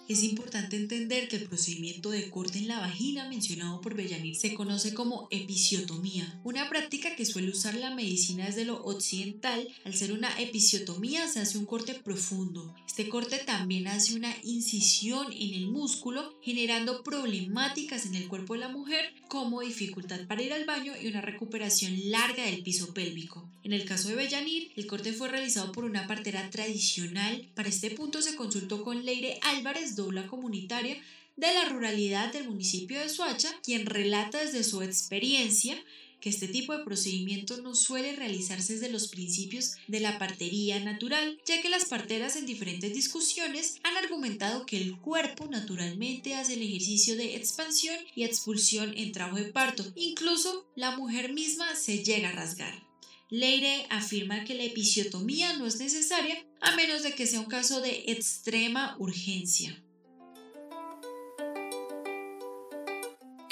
Es 0.09 0.23
importante 0.23 0.77
entender 0.77 1.29
que 1.29 1.37
el 1.37 1.49
procedimiento 1.49 2.11
de 2.11 2.31
corte 2.31 2.59
en 2.59 2.69
la 2.69 2.81
vagina 2.81 3.29
mencionado 3.29 3.81
por 3.81 3.95
Bellanir 3.95 4.37
se 4.37 4.55
conoce 4.55 4.95
como 4.95 5.29
episiotomía, 5.31 6.41
una 6.45 6.69
práctica 6.69 7.15
que 7.15 7.27
suele 7.27 7.51
usar 7.51 7.75
la 7.75 7.95
medicina 7.95 8.47
desde 8.47 8.65
lo 8.65 8.83
occidental. 8.85 9.69
Al 9.85 9.95
ser 9.95 10.13
una 10.13 10.39
episiotomía 10.41 11.29
se 11.29 11.41
hace 11.41 11.59
un 11.59 11.67
corte 11.67 11.95
profundo. 11.95 12.75
Este 12.87 13.09
corte 13.09 13.39
también 13.39 13.87
hace 13.87 14.15
una 14.15 14.35
incisión 14.43 15.27
en 15.33 15.55
el 15.55 15.69
músculo, 15.69 16.39
generando 16.43 17.03
problemáticas 17.03 18.07
en 18.07 18.15
el 18.15 18.29
cuerpo 18.29 18.55
de 18.55 18.61
la 18.61 18.69
mujer 18.69 19.13
como 19.29 19.61
dificultad 19.61 20.27
para 20.27 20.43
ir 20.43 20.53
al 20.53 20.65
baño 20.65 20.95
y 21.01 21.07
una 21.07 21.21
recuperación 21.21 22.11
larga 22.11 22.45
del 22.45 22.63
piso 22.63 22.95
pélvico. 22.95 23.51
En 23.63 23.75
el 23.75 23.85
caso 23.85 24.09
de 24.09 24.15
Bellanir, 24.15 24.73
el 24.77 24.87
corte 24.87 25.13
fue 25.13 25.29
realizado 25.29 25.73
por 25.73 25.85
una 25.85 26.07
partera 26.07 26.49
tradicional. 26.49 27.51
Para 27.55 27.69
este 27.69 27.91
punto 27.91 28.23
se 28.23 28.37
consultó 28.37 28.83
con 28.83 29.05
Leire 29.05 29.39
Álvarez, 29.43 29.95
dobla 29.99 30.27
comunitaria 30.27 30.97
de 31.37 31.55
la 31.55 31.67
ruralidad 31.67 32.33
del 32.33 32.49
municipio 32.49 32.99
de 32.99 33.09
Suacha, 33.09 33.49
quien 33.63 33.87
relata 33.87 34.39
desde 34.39 34.65
su 34.65 34.83
experiencia 34.83 35.79
que 36.21 36.31
este 36.31 36.49
tipo 36.49 36.77
de 36.77 36.85
procedimiento 36.85 37.61
no 37.63 37.75
suele 37.75 38.17
realizarse 38.17 38.75
desde 38.75 38.91
los 38.91 39.09
principios 39.09 39.77
de 39.87 40.01
la 40.01 40.19
partería 40.19 40.81
natural, 40.81 41.39
ya 41.47 41.63
que 41.63 41.69
las 41.69 41.85
parteras 41.85 42.37
en 42.37 42.47
diferentes 42.47 42.93
discusiones 42.93 43.77
han 43.85 43.97
argumentado 43.97 44.67
que 44.67 44.79
el 44.79 44.99
cuerpo 44.99 45.47
naturalmente 45.47 46.35
hace 46.35 46.55
el 46.55 46.63
ejercicio 46.63 47.17
de 47.17 47.37
expansión 47.37 47.97
y 48.17 48.25
expulsión 48.25 48.95
en 48.97 49.13
trabajo 49.13 49.37
de 49.37 49.53
parto, 49.53 49.85
incluso 49.95 50.67
la 50.75 50.97
mujer 50.97 51.33
misma 51.33 51.75
se 51.77 52.03
llega 52.03 52.31
a 52.31 52.33
rasgar. 52.33 52.83
Leire 53.31 53.87
afirma 53.91 54.45
que 54.45 54.55
la 54.55 54.65
episiotomía 54.65 55.53
no 55.53 55.67
es 55.67 55.79
necesaria 55.79 56.45
a 56.61 56.75
menos 56.77 57.03
de 57.03 57.15
que 57.15 57.27
sea 57.27 57.41
un 57.41 57.47
caso 57.47 57.81
de 57.81 58.05
extrema 58.07 58.97
urgencia. 58.99 59.85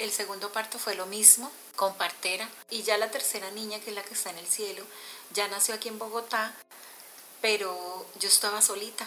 El 0.07 0.13
segundo 0.13 0.53
parto 0.53 0.79
fue 0.79 0.95
lo 0.95 1.05
mismo, 1.05 1.51
con 1.75 1.93
partera, 1.95 2.49
y 2.69 2.81
ya 2.83 2.97
la 2.97 3.11
tercera 3.11 3.51
niña, 3.51 3.81
que 3.81 3.89
es 3.89 3.95
la 3.95 4.03
que 4.03 4.13
está 4.13 4.29
en 4.29 4.37
el 4.37 4.47
cielo, 4.47 4.81
ya 5.33 5.49
nació 5.49 5.75
aquí 5.75 5.89
en 5.89 5.99
Bogotá, 5.99 6.55
pero 7.41 8.05
yo 8.17 8.29
estaba 8.29 8.61
solita. 8.61 9.05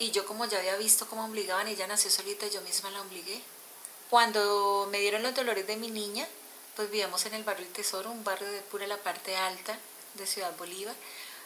Y 0.00 0.10
yo 0.10 0.26
como 0.26 0.44
ya 0.46 0.58
había 0.58 0.74
visto 0.74 1.06
cómo 1.06 1.24
obligaban, 1.24 1.68
ella 1.68 1.86
nació 1.86 2.10
solita 2.10 2.48
yo 2.48 2.60
misma 2.62 2.90
la 2.90 3.02
obligué. 3.02 3.40
Cuando 4.10 4.88
me 4.90 4.98
dieron 4.98 5.22
los 5.22 5.36
dolores 5.36 5.68
de 5.68 5.76
mi 5.76 5.88
niña, 5.88 6.26
pues 6.74 6.90
vivíamos 6.90 7.24
en 7.26 7.34
el 7.34 7.44
barrio 7.44 7.64
El 7.64 7.72
Tesoro, 7.72 8.10
un 8.10 8.24
barrio 8.24 8.50
de 8.50 8.60
pura 8.62 8.88
la 8.88 8.96
parte 8.96 9.36
alta 9.36 9.78
de 10.14 10.26
Ciudad 10.26 10.56
Bolívar, 10.56 10.96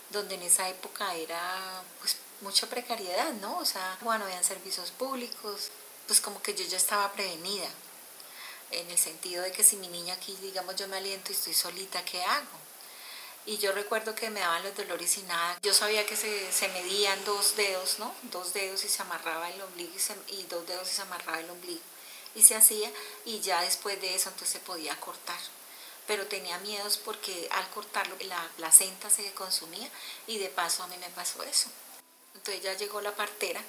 donde 0.08 0.36
en 0.36 0.44
esa 0.44 0.66
época 0.66 1.14
era 1.14 1.82
pues 2.00 2.16
mucha 2.40 2.66
precariedad, 2.68 3.34
¿no? 3.34 3.58
O 3.58 3.66
sea, 3.66 3.98
bueno, 4.00 4.24
habían 4.24 4.44
servicios 4.44 4.92
públicos, 4.92 5.70
pues 6.06 6.22
como 6.22 6.40
que 6.40 6.54
yo 6.54 6.64
ya 6.64 6.78
estaba 6.78 7.12
prevenida 7.12 7.68
en 8.70 8.90
el 8.90 8.98
sentido 8.98 9.42
de 9.42 9.52
que 9.52 9.64
si 9.64 9.76
mi 9.76 9.88
niña 9.88 10.14
aquí, 10.14 10.36
digamos, 10.42 10.76
yo 10.76 10.88
me 10.88 10.96
aliento 10.96 11.32
y 11.32 11.34
estoy 11.34 11.54
solita, 11.54 12.04
¿qué 12.04 12.22
hago? 12.22 12.68
Y 13.46 13.56
yo 13.56 13.72
recuerdo 13.72 14.14
que 14.14 14.28
me 14.28 14.40
daban 14.40 14.62
los 14.62 14.76
dolores 14.76 15.16
y 15.16 15.22
nada. 15.22 15.58
Yo 15.62 15.72
sabía 15.72 16.04
que 16.04 16.16
se, 16.16 16.52
se 16.52 16.68
medían 16.68 17.24
dos 17.24 17.56
dedos, 17.56 17.98
¿no? 17.98 18.14
Dos 18.24 18.52
dedos 18.52 18.84
y 18.84 18.88
se 18.88 19.00
amarraba 19.00 19.48
el 19.50 19.60
ombligo 19.62 19.92
y, 20.28 20.34
y 20.34 20.42
dos 20.44 20.66
dedos 20.66 20.90
y 20.90 20.94
se 20.94 21.02
amarraba 21.02 21.40
el 21.40 21.48
ombligo. 21.48 21.80
Y 22.34 22.42
se 22.42 22.54
hacía 22.54 22.90
y 23.24 23.40
ya 23.40 23.62
después 23.62 24.00
de 24.02 24.14
eso 24.14 24.28
entonces 24.28 24.50
se 24.50 24.60
podía 24.60 25.00
cortar. 25.00 25.38
Pero 26.06 26.26
tenía 26.26 26.58
miedos 26.58 26.98
porque 26.98 27.48
al 27.52 27.70
cortarlo 27.70 28.16
la 28.20 28.50
placenta 28.56 29.08
se 29.08 29.32
consumía 29.32 29.88
y 30.26 30.38
de 30.38 30.50
paso 30.50 30.82
a 30.82 30.86
mí 30.88 30.96
me 30.98 31.08
pasó 31.10 31.42
eso. 31.42 31.70
Entonces 32.34 32.62
ya 32.62 32.74
llegó 32.74 33.00
la 33.00 33.16
partera 33.16 33.62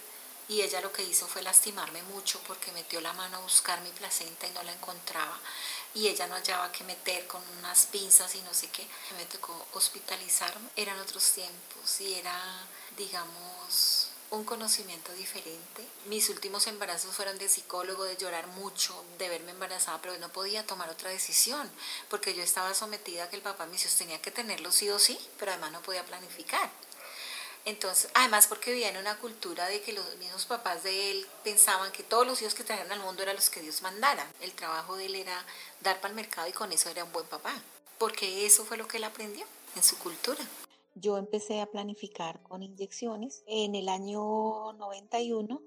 y 0.50 0.62
ella 0.62 0.82
lo 0.82 0.92
que 0.92 1.04
hizo 1.04 1.28
fue 1.28 1.44
lastimarme 1.44 2.02
mucho 2.04 2.42
porque 2.48 2.72
metió 2.72 3.00
la 3.00 3.14
mano 3.14 3.38
a 3.38 3.42
buscar 3.42 3.80
mi 3.82 3.92
placenta 3.92 4.48
y 4.48 4.52
no 4.52 4.64
la 4.64 4.74
encontraba 4.74 5.40
y 5.94 6.08
ella 6.08 6.28
no 6.28 6.36
hallaba 6.36 6.72
que 6.72 6.84
meter 6.84 7.26
con 7.28 7.42
unas 7.60 7.86
pinzas 7.86 8.36
y 8.36 8.42
no 8.42 8.54
sé 8.54 8.68
qué. 8.70 8.86
Me 9.18 9.26
tocó 9.26 9.68
hospitalizarme. 9.74 10.70
Eran 10.76 11.00
otros 11.00 11.32
tiempos 11.32 12.02
y 12.02 12.14
era, 12.16 12.68
digamos, 12.98 14.10
un 14.32 14.44
conocimiento 14.44 15.12
diferente. 15.14 15.88
Mis 16.06 16.30
últimos 16.30 16.68
embarazos 16.68 17.16
fueron 17.16 17.38
de 17.38 17.50
psicólogo, 17.50 18.04
de 18.04 18.18
llorar 18.18 18.48
mucho, 18.48 19.04
de 19.18 19.30
verme 19.30 19.52
embarazada, 19.52 20.00
pero 20.02 20.18
no 20.18 20.30
podía 20.30 20.66
tomar 20.66 20.90
otra 20.90 21.10
decisión 21.10 21.70
porque 22.10 22.36
yo 22.36 22.44
estaba 22.44 22.74
sometida 22.74 23.24
a 23.24 23.30
que 23.30 23.38
el 23.38 23.42
papá 23.42 23.66
me 23.66 23.78
tenía 23.78 24.22
que 24.22 24.32
tenerlo 24.32 24.72
sí 24.72 24.90
o 24.90 25.00
sí, 25.00 25.20
pero 25.40 25.52
además 25.52 25.72
no 25.72 25.82
podía 25.82 26.06
planificar. 26.06 26.70
Entonces, 27.70 28.10
además 28.16 28.48
porque 28.48 28.72
vivía 28.72 28.90
en 28.90 28.98
una 28.98 29.20
cultura 29.20 29.68
de 29.68 29.80
que 29.82 29.94
los 29.94 30.18
mismos 30.18 30.48
papás 30.48 30.82
de 30.82 31.12
él 31.12 31.28
pensaban 31.44 31.92
que 31.92 32.02
todos 32.02 32.26
los 32.26 32.42
hijos 32.42 32.56
que 32.56 32.64
trajeron 32.64 32.92
al 32.92 33.00
mundo 33.00 33.22
eran 33.22 33.36
los 33.36 33.52
que 33.52 33.62
Dios 33.62 33.84
mandara. 33.84 34.26
El 34.42 34.54
trabajo 34.54 34.96
de 34.96 35.06
él 35.06 35.14
era 35.14 35.46
dar 35.82 36.02
para 36.02 36.10
el 36.10 36.16
mercado 36.16 36.48
y 36.48 36.52
con 36.52 36.72
eso 36.72 36.90
era 36.90 37.04
un 37.04 37.12
buen 37.12 37.28
papá, 37.28 37.54
porque 38.00 38.48
eso 38.48 38.66
fue 38.66 38.76
lo 38.76 38.88
que 38.88 38.98
él 38.98 39.04
aprendió 39.04 39.46
en 39.76 39.84
su 39.84 40.00
cultura. 40.00 40.44
Yo 40.96 41.20
empecé 41.20 41.62
a 41.62 41.68
planificar 41.68 42.42
con 42.42 42.64
inyecciones 42.64 43.44
en 43.46 43.76
el 43.76 43.88
año 43.88 44.74
91. 44.74 45.62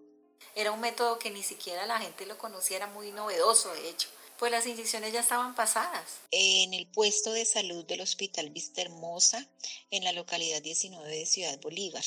Era 0.57 0.73
un 0.73 0.81
método 0.81 1.21
que 1.21 1.31
ni 1.31 1.45
siquiera 1.45 1.87
la 1.87 2.01
gente 2.01 2.27
lo 2.27 2.37
conocía, 2.37 2.79
era 2.79 2.89
muy 2.89 3.13
novedoso 3.13 3.73
de 3.75 3.89
hecho 3.89 4.09
pues 4.43 4.51
las 4.51 4.67
inyecciones 4.67 5.13
ya 5.13 5.21
estaban 5.21 5.55
pasadas. 5.55 6.03
En 6.33 6.75
el 6.75 6.89
puesto 6.89 7.33
de 7.33 7.45
salud 7.45 7.85
del 7.85 8.01
Hospital 8.01 8.51
Vista 8.51 8.83
Hermosa, 8.83 9.47
en 9.93 10.03
la 10.03 10.11
localidad 10.11 10.61
19 10.61 11.09
de 11.09 11.27
Ciudad 11.27 11.61
Bolívar, 11.61 12.03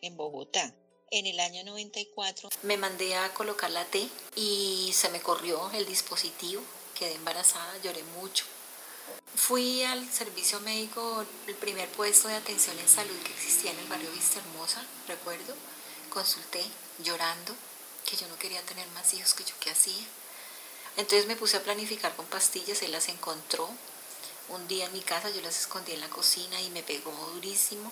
en 0.00 0.16
Bogotá. 0.16 0.74
En 1.12 1.26
el 1.28 1.38
año 1.38 1.62
94 1.62 2.48
me 2.64 2.76
mandé 2.76 3.14
a 3.14 3.32
colocar 3.34 3.70
la 3.70 3.84
T 3.84 4.04
y 4.34 4.90
se 4.92 5.10
me 5.10 5.20
corrió 5.20 5.70
el 5.70 5.86
dispositivo, 5.86 6.60
quedé 6.98 7.14
embarazada, 7.14 7.78
lloré 7.84 8.02
mucho. 8.18 8.44
Fui 9.36 9.84
al 9.84 10.10
servicio 10.12 10.58
médico, 10.58 11.24
el 11.46 11.54
primer 11.54 11.88
puesto 11.90 12.26
de 12.26 12.34
atención 12.34 12.76
en 12.80 12.88
salud 12.88 13.16
que 13.22 13.32
existía 13.32 13.70
en 13.70 13.78
el 13.78 13.86
barrio 13.86 14.10
Vista 14.10 14.40
Hermosa, 14.40 14.84
recuerdo. 15.06 15.54
Consulté 16.10 16.64
llorando 16.98 17.54
que 18.04 18.16
yo 18.16 18.26
no 18.26 18.36
quería 18.40 18.60
tener 18.62 18.88
más 18.88 19.14
hijos, 19.14 19.34
que 19.34 19.44
yo 19.44 19.54
qué 19.60 19.70
hacía 19.70 20.04
entonces 20.96 21.26
me 21.26 21.36
puse 21.36 21.56
a 21.56 21.62
planificar 21.62 22.14
con 22.14 22.26
pastillas, 22.26 22.82
él 22.82 22.92
las 22.92 23.08
encontró. 23.08 23.68
Un 24.48 24.68
día 24.68 24.86
en 24.86 24.92
mi 24.92 25.00
casa 25.00 25.30
yo 25.30 25.40
las 25.40 25.58
escondí 25.58 25.92
en 25.92 26.00
la 26.00 26.10
cocina 26.10 26.60
y 26.60 26.70
me 26.70 26.82
pegó 26.82 27.10
durísimo. 27.34 27.90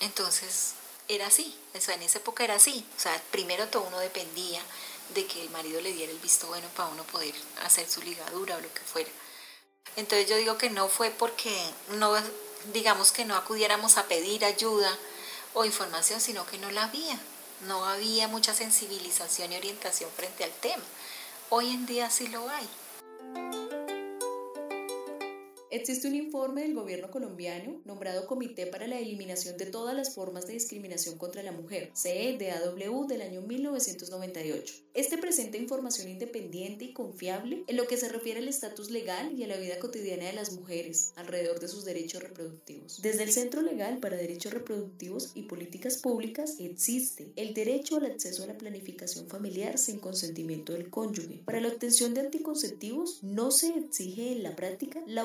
Entonces 0.00 0.74
era 1.08 1.26
así, 1.26 1.56
o 1.74 1.80
sea, 1.80 1.94
en 1.94 2.02
esa 2.02 2.18
época 2.18 2.44
era 2.44 2.54
así. 2.54 2.84
O 2.96 3.00
sea, 3.00 3.20
primero 3.30 3.68
todo 3.68 3.84
uno 3.84 3.98
dependía 3.98 4.60
de 5.14 5.26
que 5.26 5.42
el 5.42 5.50
marido 5.50 5.80
le 5.80 5.92
diera 5.92 6.12
el 6.12 6.18
visto 6.18 6.46
bueno 6.48 6.68
para 6.76 6.88
uno 6.88 7.04
poder 7.04 7.34
hacer 7.64 7.88
su 7.88 8.02
ligadura 8.02 8.56
o 8.56 8.60
lo 8.60 8.72
que 8.72 8.80
fuera. 8.80 9.10
Entonces 9.96 10.28
yo 10.28 10.36
digo 10.36 10.58
que 10.58 10.70
no 10.70 10.88
fue 10.88 11.10
porque 11.10 11.54
no, 11.90 12.14
digamos 12.72 13.12
que 13.12 13.24
no 13.24 13.36
acudiéramos 13.36 13.98
a 13.98 14.06
pedir 14.06 14.44
ayuda 14.44 14.96
o 15.54 15.64
información, 15.64 16.20
sino 16.20 16.46
que 16.46 16.58
no 16.58 16.70
la 16.70 16.84
había. 16.84 17.18
No 17.62 17.84
había 17.84 18.26
mucha 18.26 18.54
sensibilización 18.54 19.52
y 19.52 19.56
orientación 19.56 20.10
frente 20.16 20.44
al 20.44 20.52
tema. 20.52 20.82
Hoy 21.54 21.68
en 21.68 21.84
día 21.84 22.08
sí 22.08 22.28
lo 22.28 22.48
hay. 22.48 22.66
Existe 25.72 26.06
un 26.06 26.14
informe 26.14 26.60
del 26.60 26.74
gobierno 26.74 27.10
colombiano 27.10 27.80
nombrado 27.86 28.26
Comité 28.26 28.66
para 28.66 28.86
la 28.86 28.98
Eliminación 28.98 29.56
de 29.56 29.64
todas 29.64 29.96
las 29.96 30.14
formas 30.14 30.46
de 30.46 30.52
discriminación 30.52 31.16
contra 31.16 31.42
la 31.42 31.50
mujer, 31.50 31.90
CEDAW, 31.96 33.06
del 33.06 33.22
año 33.22 33.40
1998. 33.40 34.74
Este 34.92 35.16
presenta 35.16 35.56
información 35.56 36.10
independiente 36.10 36.84
y 36.84 36.92
confiable 36.92 37.64
en 37.66 37.78
lo 37.78 37.86
que 37.86 37.96
se 37.96 38.10
refiere 38.10 38.40
al 38.40 38.48
estatus 38.48 38.90
legal 38.90 39.32
y 39.32 39.44
a 39.44 39.46
la 39.46 39.56
vida 39.56 39.78
cotidiana 39.78 40.26
de 40.26 40.34
las 40.34 40.52
mujeres 40.52 41.14
alrededor 41.16 41.58
de 41.58 41.68
sus 41.68 41.86
derechos 41.86 42.22
reproductivos. 42.22 43.00
Desde 43.00 43.22
el 43.22 43.32
Centro 43.32 43.62
Legal 43.62 43.96
para 43.96 44.18
Derechos 44.18 44.52
Reproductivos 44.52 45.30
y 45.34 45.44
Políticas 45.44 45.96
Públicas 45.96 46.56
existe 46.58 47.32
el 47.36 47.54
derecho 47.54 47.96
al 47.96 48.04
acceso 48.04 48.42
a 48.42 48.46
la 48.46 48.58
planificación 48.58 49.26
familiar 49.26 49.78
sin 49.78 50.00
consentimiento 50.00 50.74
del 50.74 50.90
cónyuge. 50.90 51.40
Para 51.46 51.62
la 51.62 51.68
obtención 51.68 52.12
de 52.12 52.20
anticonceptivos 52.20 53.22
no 53.22 53.50
se 53.50 53.68
exige 53.68 54.32
en 54.32 54.42
la 54.42 54.54
práctica 54.54 55.02
la 55.06 55.24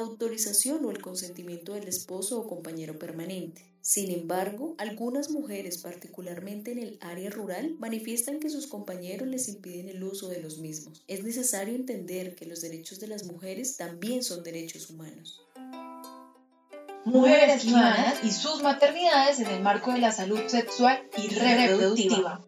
o 0.83 0.91
el 0.91 1.01
consentimiento 1.01 1.73
del 1.73 1.87
esposo 1.87 2.39
o 2.39 2.47
compañero 2.47 2.99
permanente. 2.99 3.65
Sin 3.81 4.11
embargo, 4.11 4.75
algunas 4.77 5.31
mujeres, 5.31 5.77
particularmente 5.77 6.71
en 6.73 6.79
el 6.79 6.97
área 7.01 7.29
rural, 7.29 7.75
manifiestan 7.79 8.39
que 8.39 8.49
sus 8.49 8.67
compañeros 8.67 9.27
les 9.27 9.47
impiden 9.47 9.89
el 9.89 10.03
uso 10.03 10.27
de 10.27 10.41
los 10.41 10.59
mismos. 10.59 11.03
Es 11.07 11.23
necesario 11.23 11.73
entender 11.73 12.35
que 12.35 12.45
los 12.45 12.61
derechos 12.61 12.99
de 12.99 13.07
las 13.07 13.23
mujeres 13.23 13.77
también 13.77 14.23
son 14.23 14.43
derechos 14.43 14.89
humanos. 14.89 15.41
Mujeres 17.05 17.63
humanas 17.65 18.19
y 18.23 18.31
sus 18.31 18.61
maternidades 18.61 19.39
en 19.39 19.47
el 19.47 19.63
marco 19.63 19.93
de 19.93 19.99
la 19.99 20.11
salud 20.11 20.41
sexual 20.47 21.01
y 21.17 21.29
reproductiva. 21.29 22.45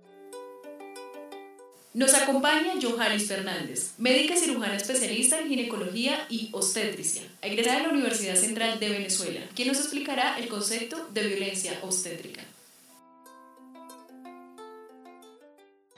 Nos 1.91 2.13
acompaña 2.13 2.73
Johannes 2.79 3.27
Fernández, 3.27 3.93
médica 3.97 4.35
cirujana 4.35 4.77
especialista 4.77 5.39
en 5.39 5.47
ginecología 5.47 6.23
y 6.29 6.49
obstetricia, 6.51 7.23
egresada 7.41 7.77
de 7.77 7.83
la 7.87 7.93
Universidad 7.93 8.35
Central 8.35 8.79
de 8.79 8.89
Venezuela, 8.89 9.41
quien 9.55 9.69
nos 9.69 9.79
explicará 9.79 10.37
el 10.37 10.47
concepto 10.49 11.07
de 11.11 11.23
violencia 11.23 11.73
obstétrica. 11.81 12.43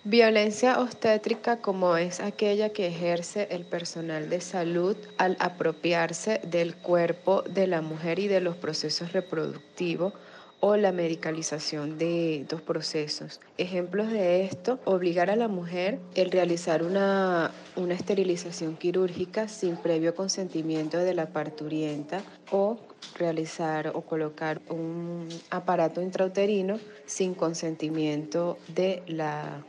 Violencia 0.06 0.80
obstétrica 0.80 1.58
como 1.58 1.97
es 1.97 2.21
aquella 2.21 2.69
que 2.69 2.88
ejerce 2.88 3.49
el 3.51 3.65
personal 3.65 4.30
de 4.30 4.39
salud 4.39 4.95
al 5.17 5.36
apropiarse 5.41 6.39
del 6.45 6.73
cuerpo 6.73 7.41
de 7.41 7.67
la 7.67 7.82
mujer 7.82 8.19
y 8.19 8.30
de 8.30 8.39
los 8.39 8.56
procesos 8.56 9.12
reproductivos 9.12 10.13
o 10.62 10.78
la 10.78 10.91
medicalización 10.91 11.97
de 11.97 12.38
estos 12.38 12.62
procesos. 12.62 13.41
Ejemplos 13.58 14.10
de 14.10 14.45
esto, 14.45 14.80
obligar 14.86 15.30
a 15.30 15.36
la 15.36 15.47
mujer 15.47 16.00
el 16.15 16.32
realizar 16.32 16.84
una, 16.84 17.52
una 17.76 17.93
esterilización 17.93 18.78
quirúrgica 18.78 19.47
sin 19.47 19.76
previo 19.76 20.15
consentimiento 20.15 20.97
de 20.97 21.13
la 21.13 21.26
parturienta 21.28 22.21
o 22.52 22.78
realizar 23.17 23.91
o 23.95 24.02
colocar 24.02 24.62
un 24.69 25.28
aparato 25.50 26.02
intrauterino 26.02 26.80
sin 27.06 27.34
consentimiento 27.34 28.58
de 28.74 29.04
la, 29.08 29.65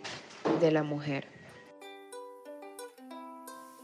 de 0.61 0.71
la 0.71 0.83
mujer. 0.83 1.42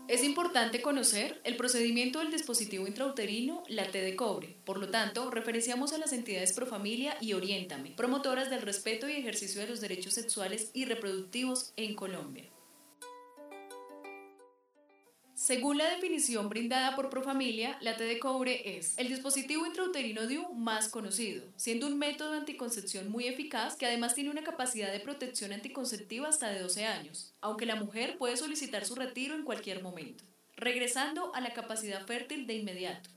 Es 0.09 0.25
importante 0.25 0.81
conocer 0.81 1.39
el 1.45 1.57
procedimiento 1.57 2.21
del 2.21 2.31
dispositivo 2.31 2.87
intrauterino, 2.87 3.63
la 3.69 3.91
T 3.91 4.01
de 4.01 4.17
cobre. 4.17 4.57
Por 4.65 4.79
lo 4.79 4.89
tanto, 4.89 5.31
referenciamos 5.31 5.93
a 5.93 5.99
las 5.99 6.15
entidades 6.15 6.55
Profamilia 6.55 7.19
y 7.21 7.35
Oriéntame, 7.35 7.91
promotoras 7.91 8.49
del 8.49 8.63
respeto 8.63 9.07
y 9.07 9.13
ejercicio 9.13 9.61
de 9.61 9.69
los 9.69 9.83
derechos 9.83 10.15
sexuales 10.15 10.71
y 10.73 10.87
reproductivos 10.87 11.75
en 11.77 11.95
Colombia. 11.95 12.49
Según 15.39 15.79
la 15.79 15.89
definición 15.89 16.49
brindada 16.49 16.97
por 16.97 17.11
Profamilia, 17.11 17.79
la 17.81 17.97
T 17.97 18.03
de 18.03 18.19
cobre 18.19 18.77
es 18.77 18.99
el 18.99 19.07
dispositivo 19.07 19.65
intrauterino 19.67 20.27
DIU 20.27 20.53
más 20.55 20.89
conocido, 20.89 21.45
siendo 21.55 21.87
un 21.87 21.97
método 21.97 22.33
de 22.33 22.39
anticoncepción 22.39 23.09
muy 23.09 23.29
eficaz 23.29 23.77
que 23.77 23.87
además 23.87 24.17
tiene 24.17 24.31
una 24.31 24.43
capacidad 24.43 24.91
de 24.91 24.99
protección 24.99 25.53
anticonceptiva 25.53 26.29
hasta 26.29 26.49
de 26.49 26.59
12 26.59 26.87
años, 26.87 27.35
aunque 27.41 27.67
la 27.67 27.77
mujer 27.77 28.19
puede 28.19 28.37
solicitar 28.37 28.85
su 28.85 28.97
retiro 28.97 29.37
en 29.37 29.45
cualquier 29.45 29.81
momento, 29.81 30.25
regresando 30.57 31.33
a 31.37 31.41
la 31.41 31.55
capacidad 31.55 32.05
fértil 32.05 32.49
de 32.49 32.55
inmediato. 32.55 33.09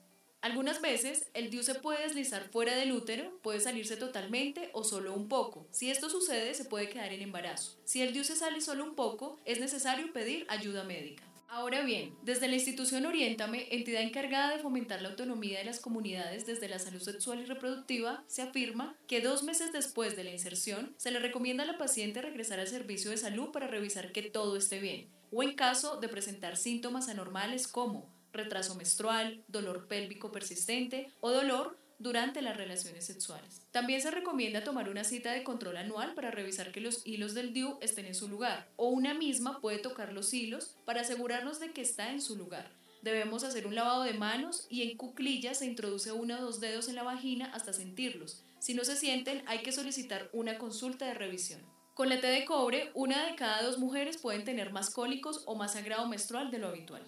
Algunas 0.41 0.79
veces 0.79 1.25
el 1.33 1.49
DIU 1.49 1.63
se 1.63 1.73
puede 1.73 2.03
deslizar 2.03 2.49
fuera 2.49 2.75
del 2.75 2.91
útero, 2.91 3.39
puede 3.41 3.61
salirse 3.61 3.97
totalmente 3.97 4.69
o 4.73 4.83
solo 4.83 5.15
un 5.15 5.27
poco. 5.27 5.65
Si 5.71 5.89
esto 5.89 6.07
sucede, 6.07 6.53
se 6.53 6.65
puede 6.65 6.87
quedar 6.87 7.13
en 7.13 7.23
embarazo. 7.23 7.79
Si 7.83 8.03
el 8.03 8.13
DIU 8.13 8.23
se 8.23 8.35
sale 8.35 8.61
solo 8.61 8.83
un 8.83 8.93
poco, 8.93 9.39
es 9.43 9.59
necesario 9.59 10.13
pedir 10.13 10.45
ayuda 10.49 10.83
médica. 10.83 11.30
Ahora 11.53 11.81
bien, 11.81 12.15
desde 12.23 12.47
la 12.47 12.55
institución 12.55 13.05
Oriéntame, 13.05 13.67
entidad 13.71 14.03
encargada 14.03 14.55
de 14.55 14.63
fomentar 14.63 15.01
la 15.01 15.09
autonomía 15.09 15.59
de 15.59 15.65
las 15.65 15.81
comunidades 15.81 16.45
desde 16.45 16.69
la 16.69 16.79
salud 16.79 17.01
sexual 17.01 17.41
y 17.41 17.45
reproductiva, 17.45 18.23
se 18.27 18.41
afirma 18.41 18.95
que 19.05 19.19
dos 19.19 19.43
meses 19.43 19.73
después 19.73 20.15
de 20.15 20.23
la 20.23 20.31
inserción 20.31 20.95
se 20.95 21.11
le 21.11 21.19
recomienda 21.19 21.65
a 21.65 21.67
la 21.67 21.77
paciente 21.77 22.21
regresar 22.21 22.61
al 22.61 22.69
servicio 22.69 23.11
de 23.11 23.17
salud 23.17 23.51
para 23.51 23.67
revisar 23.67 24.13
que 24.13 24.23
todo 24.23 24.55
esté 24.55 24.79
bien, 24.79 25.09
o 25.29 25.43
en 25.43 25.53
caso 25.55 25.99
de 25.99 26.07
presentar 26.07 26.55
síntomas 26.55 27.09
anormales 27.09 27.67
como 27.67 28.09
retraso 28.31 28.75
menstrual, 28.75 29.43
dolor 29.49 29.89
pélvico 29.89 30.31
persistente 30.31 31.11
o 31.19 31.31
dolor 31.31 31.77
durante 32.01 32.41
las 32.41 32.57
relaciones 32.57 33.05
sexuales. 33.05 33.61
También 33.71 34.01
se 34.01 34.11
recomienda 34.11 34.63
tomar 34.63 34.89
una 34.89 35.03
cita 35.03 35.31
de 35.31 35.43
control 35.43 35.77
anual 35.77 36.13
para 36.15 36.31
revisar 36.31 36.71
que 36.71 36.81
los 36.81 37.05
hilos 37.05 37.33
del 37.33 37.53
DIU 37.53 37.77
estén 37.81 38.05
en 38.07 38.15
su 38.15 38.27
lugar, 38.27 38.67
o 38.75 38.89
una 38.89 39.13
misma 39.13 39.59
puede 39.61 39.77
tocar 39.77 40.11
los 40.11 40.33
hilos 40.33 40.75
para 40.85 41.01
asegurarnos 41.01 41.59
de 41.59 41.71
que 41.71 41.81
está 41.81 42.11
en 42.11 42.21
su 42.21 42.35
lugar. 42.35 42.71
Debemos 43.03 43.43
hacer 43.43 43.67
un 43.67 43.75
lavado 43.75 44.03
de 44.03 44.13
manos 44.13 44.67
y 44.69 44.83
en 44.83 44.97
cuclillas 44.97 45.59
se 45.59 45.65
introduce 45.65 46.11
uno 46.11 46.37
o 46.37 46.41
dos 46.41 46.59
dedos 46.59 46.89
en 46.89 46.95
la 46.95 47.03
vagina 47.03 47.51
hasta 47.53 47.73
sentirlos. 47.73 48.43
Si 48.59 48.73
no 48.73 48.83
se 48.83 48.95
sienten, 48.95 49.43
hay 49.47 49.63
que 49.63 49.71
solicitar 49.71 50.29
una 50.33 50.57
consulta 50.57 51.05
de 51.05 51.13
revisión. 51.13 51.61
Con 51.93 52.09
la 52.09 52.21
T 52.21 52.27
de 52.27 52.45
cobre, 52.45 52.91
una 52.93 53.25
de 53.25 53.35
cada 53.35 53.63
dos 53.63 53.77
mujeres 53.77 54.17
pueden 54.17 54.43
tener 54.43 54.71
más 54.71 54.91
cólicos 54.91 55.43
o 55.45 55.55
más 55.55 55.73
sangrado 55.73 56.07
menstrual 56.07 56.49
de 56.49 56.59
lo 56.59 56.67
habitual. 56.67 57.03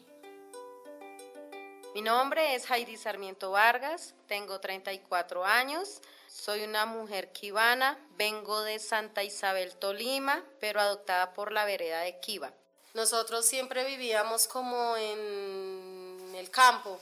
Mi 1.93 2.01
nombre 2.01 2.56
es 2.56 2.71
Heidi 2.71 2.97
Sarmiento 2.97 3.51
Vargas, 3.51 4.15
tengo 4.27 4.60
34 4.60 5.45
años, 5.45 6.01
soy 6.27 6.63
una 6.63 6.88
mujer 6.88 7.32
kibana, 7.32 7.99
vengo 8.17 8.63
de 8.63 8.79
Santa 8.79 9.21
Isabel, 9.21 9.75
Tolima, 9.75 10.43
pero 10.60 10.82
adoptada 10.82 11.36
por 11.36 11.51
la 11.51 11.65
vereda 11.65 11.99
de 11.99 12.19
Kiva. 12.19 12.51
Nosotros 12.95 13.45
siempre 13.45 13.84
vivíamos 13.86 14.47
como 14.47 14.97
en 14.97 16.34
el 16.36 16.49
campo 16.49 16.99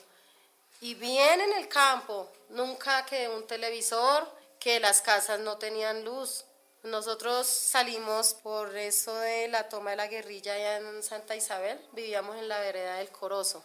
y 0.82 0.95
bien 0.95 1.39
en 1.39 1.54
el 1.54 1.69
campo, 1.69 2.30
nunca 2.49 3.06
que 3.06 3.30
un 3.30 3.47
televisor, 3.47 4.27
que 4.60 4.82
las 4.82 5.01
casas 5.01 5.39
no 5.39 5.58
tenían 5.58 6.04
luz. 6.04 6.43
Nosotros 6.84 7.47
salimos 7.47 8.34
por 8.34 8.75
eso 8.75 9.15
de 9.15 9.47
la 9.47 9.69
toma 9.69 9.91
de 9.91 9.95
la 9.95 10.08
guerrilla 10.08 10.54
allá 10.54 10.77
en 10.80 11.01
Santa 11.01 11.34
Isabel, 11.38 11.80
vivíamos 11.93 12.36
en 12.36 12.49
la 12.49 12.60
vereda 12.60 12.97
del 12.97 13.10
Corozo. 13.10 13.63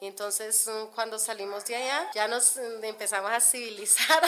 Y 0.00 0.06
entonces 0.06 0.66
mm, 0.66 0.94
cuando 0.94 1.18
salimos 1.18 1.64
de 1.64 1.76
allá 1.76 2.10
ya 2.14 2.28
nos 2.28 2.56
mm, 2.56 2.84
empezamos 2.84 3.30
a 3.30 3.40
civilizar, 3.40 4.22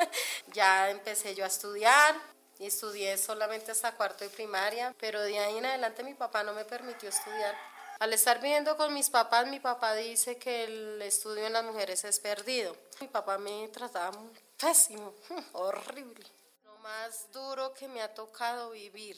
ya 0.52 0.90
empecé 0.90 1.34
yo 1.34 1.44
a 1.44 1.48
estudiar 1.48 2.14
y 2.58 2.66
estudié 2.66 3.16
solamente 3.18 3.70
hasta 3.70 3.92
cuarto 3.92 4.24
de 4.24 4.30
primaria, 4.30 4.94
pero 4.98 5.20
de 5.22 5.38
ahí 5.38 5.58
en 5.58 5.66
adelante 5.66 6.02
mi 6.02 6.14
papá 6.14 6.42
no 6.42 6.52
me 6.54 6.64
permitió 6.64 7.08
estudiar. 7.08 7.54
Al 7.98 8.12
estar 8.12 8.40
viviendo 8.40 8.76
con 8.76 8.92
mis 8.92 9.08
papás, 9.08 9.46
mi 9.46 9.58
papá 9.58 9.94
dice 9.94 10.36
que 10.36 10.64
el 10.64 11.00
estudio 11.00 11.46
en 11.46 11.54
las 11.54 11.64
mujeres 11.64 12.04
es 12.04 12.20
perdido. 12.20 12.76
Mi 13.00 13.08
papá 13.08 13.38
me 13.38 13.68
trataba 13.68 14.18
pésimo, 14.58 15.14
horrible. 15.52 16.26
Lo 16.64 16.76
más 16.78 17.32
duro 17.32 17.72
que 17.72 17.88
me 17.88 18.02
ha 18.02 18.12
tocado 18.12 18.70
vivir 18.70 19.16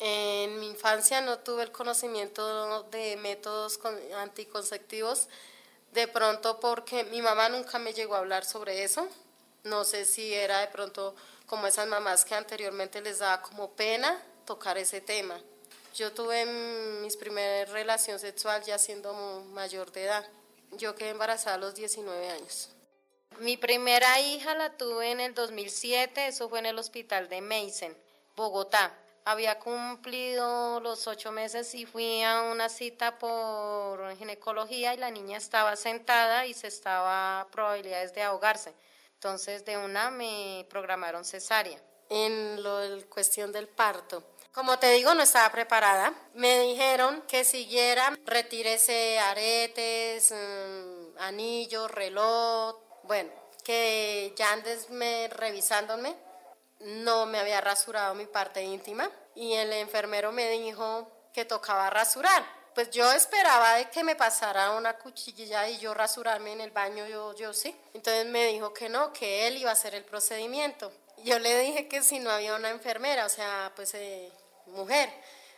en 0.00 0.58
mi 0.58 0.68
infancia 0.68 1.20
no 1.20 1.38
tuve 1.38 1.62
el 1.62 1.72
conocimiento 1.72 2.82
de 2.84 3.16
métodos 3.16 3.78
anticonceptivos, 4.16 5.28
de 5.92 6.08
pronto 6.08 6.58
porque 6.60 7.04
mi 7.04 7.20
mamá 7.20 7.48
nunca 7.48 7.78
me 7.78 7.92
llegó 7.92 8.14
a 8.14 8.18
hablar 8.18 8.44
sobre 8.44 8.82
eso. 8.82 9.06
No 9.64 9.84
sé 9.84 10.04
si 10.04 10.32
era 10.34 10.60
de 10.60 10.68
pronto 10.68 11.14
como 11.46 11.66
esas 11.66 11.86
mamás 11.86 12.24
que 12.24 12.34
anteriormente 12.34 13.00
les 13.00 13.18
daba 13.18 13.42
como 13.42 13.70
pena 13.72 14.20
tocar 14.46 14.78
ese 14.78 15.00
tema. 15.00 15.38
Yo 15.94 16.12
tuve 16.12 16.46
mis 16.46 17.16
primeras 17.16 17.68
relación 17.68 18.18
sexual 18.18 18.62
ya 18.64 18.78
siendo 18.78 19.12
mayor 19.52 19.92
de 19.92 20.04
edad. 20.04 20.26
Yo 20.72 20.94
quedé 20.94 21.10
embarazada 21.10 21.56
a 21.56 21.58
los 21.58 21.74
19 21.74 22.30
años. 22.30 22.70
Mi 23.38 23.56
primera 23.56 24.20
hija 24.20 24.54
la 24.54 24.76
tuve 24.76 25.10
en 25.10 25.20
el 25.20 25.34
2007, 25.34 26.28
eso 26.28 26.48
fue 26.48 26.58
en 26.58 26.66
el 26.66 26.78
hospital 26.78 27.28
de 27.28 27.40
Meisen, 27.40 27.96
Bogotá 28.34 28.94
había 29.24 29.58
cumplido 29.58 30.80
los 30.80 31.06
ocho 31.06 31.32
meses 31.32 31.74
y 31.74 31.86
fui 31.86 32.22
a 32.22 32.42
una 32.42 32.68
cita 32.68 33.18
por 33.18 34.16
ginecología 34.16 34.94
y 34.94 34.98
la 34.98 35.10
niña 35.10 35.38
estaba 35.38 35.76
sentada 35.76 36.46
y 36.46 36.54
se 36.54 36.68
estaba 36.68 37.46
probabilidades 37.50 38.14
de 38.14 38.22
ahogarse. 38.22 38.74
Entonces 39.14 39.64
de 39.64 39.76
una 39.78 40.10
me 40.10 40.66
programaron 40.68 41.24
cesárea. 41.24 41.80
En 42.08 42.62
lo 42.62 42.80
cuestión 43.08 43.52
del 43.52 43.68
parto, 43.68 44.22
como 44.52 44.78
te 44.78 44.90
digo, 44.90 45.14
no 45.14 45.22
estaba 45.22 45.50
preparada. 45.50 46.12
Me 46.34 46.60
dijeron 46.60 47.22
que 47.26 47.42
siguiera, 47.42 48.18
retírese 48.26 49.18
aretes, 49.18 50.30
mm, 50.30 51.18
anillos, 51.20 51.90
reloj, 51.90 52.76
bueno, 53.04 53.30
que 53.64 54.34
ya 54.36 54.52
andes 54.52 54.90
me, 54.90 55.28
revisándome 55.28 56.14
no 56.82 57.26
me 57.26 57.38
había 57.38 57.60
rasurado 57.60 58.14
mi 58.14 58.26
parte 58.26 58.62
íntima 58.62 59.10
y 59.34 59.54
el 59.54 59.72
enfermero 59.72 60.32
me 60.32 60.48
dijo 60.50 61.10
que 61.32 61.44
tocaba 61.44 61.90
rasurar. 61.90 62.44
Pues 62.74 62.90
yo 62.90 63.10
esperaba 63.12 63.74
de 63.74 63.90
que 63.90 64.02
me 64.02 64.16
pasara 64.16 64.72
una 64.72 64.94
cuchilla 64.94 65.68
y 65.68 65.78
yo 65.78 65.92
rasurarme 65.92 66.52
en 66.52 66.62
el 66.62 66.70
baño, 66.70 67.06
yo, 67.06 67.34
yo 67.34 67.52
sí. 67.52 67.76
Entonces 67.92 68.26
me 68.26 68.46
dijo 68.46 68.72
que 68.72 68.88
no, 68.88 69.12
que 69.12 69.46
él 69.46 69.58
iba 69.58 69.70
a 69.70 69.74
hacer 69.74 69.94
el 69.94 70.04
procedimiento. 70.04 70.90
Yo 71.18 71.38
le 71.38 71.58
dije 71.60 71.86
que 71.86 72.02
si 72.02 72.18
no 72.18 72.30
había 72.30 72.54
una 72.56 72.70
enfermera, 72.70 73.26
o 73.26 73.28
sea, 73.28 73.72
pues 73.76 73.92
eh, 73.94 74.32
mujer, 74.66 75.10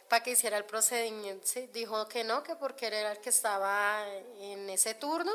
para 0.09 0.25
que 0.25 0.33
hiciera 0.33 0.57
el 0.57 0.65
procedimiento. 0.65 1.47
Dijo 1.73 2.09
que 2.09 2.25
no, 2.25 2.43
que 2.43 2.57
porque 2.57 2.89
él 2.89 2.95
era 2.95 3.13
el 3.13 3.21
que 3.21 3.31
estaba 3.31 4.05
en 4.41 4.69
ese 4.69 4.95
turno 4.95 5.33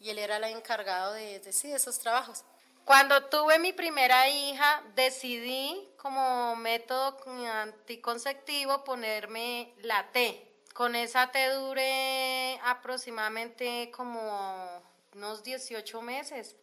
y 0.00 0.10
él 0.10 0.18
era 0.18 0.36
el 0.36 0.44
encargado 0.44 1.14
de, 1.14 1.40
de, 1.40 1.52
de 1.52 1.74
esos 1.74 1.98
trabajos. 1.98 2.44
Cuando 2.84 3.24
tuve 3.24 3.58
mi 3.58 3.72
primera 3.72 4.28
hija, 4.28 4.82
decidí 4.94 5.88
como 5.96 6.54
método 6.56 7.16
anticonceptivo 7.50 8.84
ponerme 8.84 9.72
la 9.78 10.10
T. 10.12 10.46
Con 10.74 10.94
esa 10.94 11.30
T 11.30 11.48
duré 11.48 12.60
aproximadamente 12.62 13.90
como 13.90 14.82
unos 15.14 15.42
18 15.42 16.02
meses. 16.02 16.56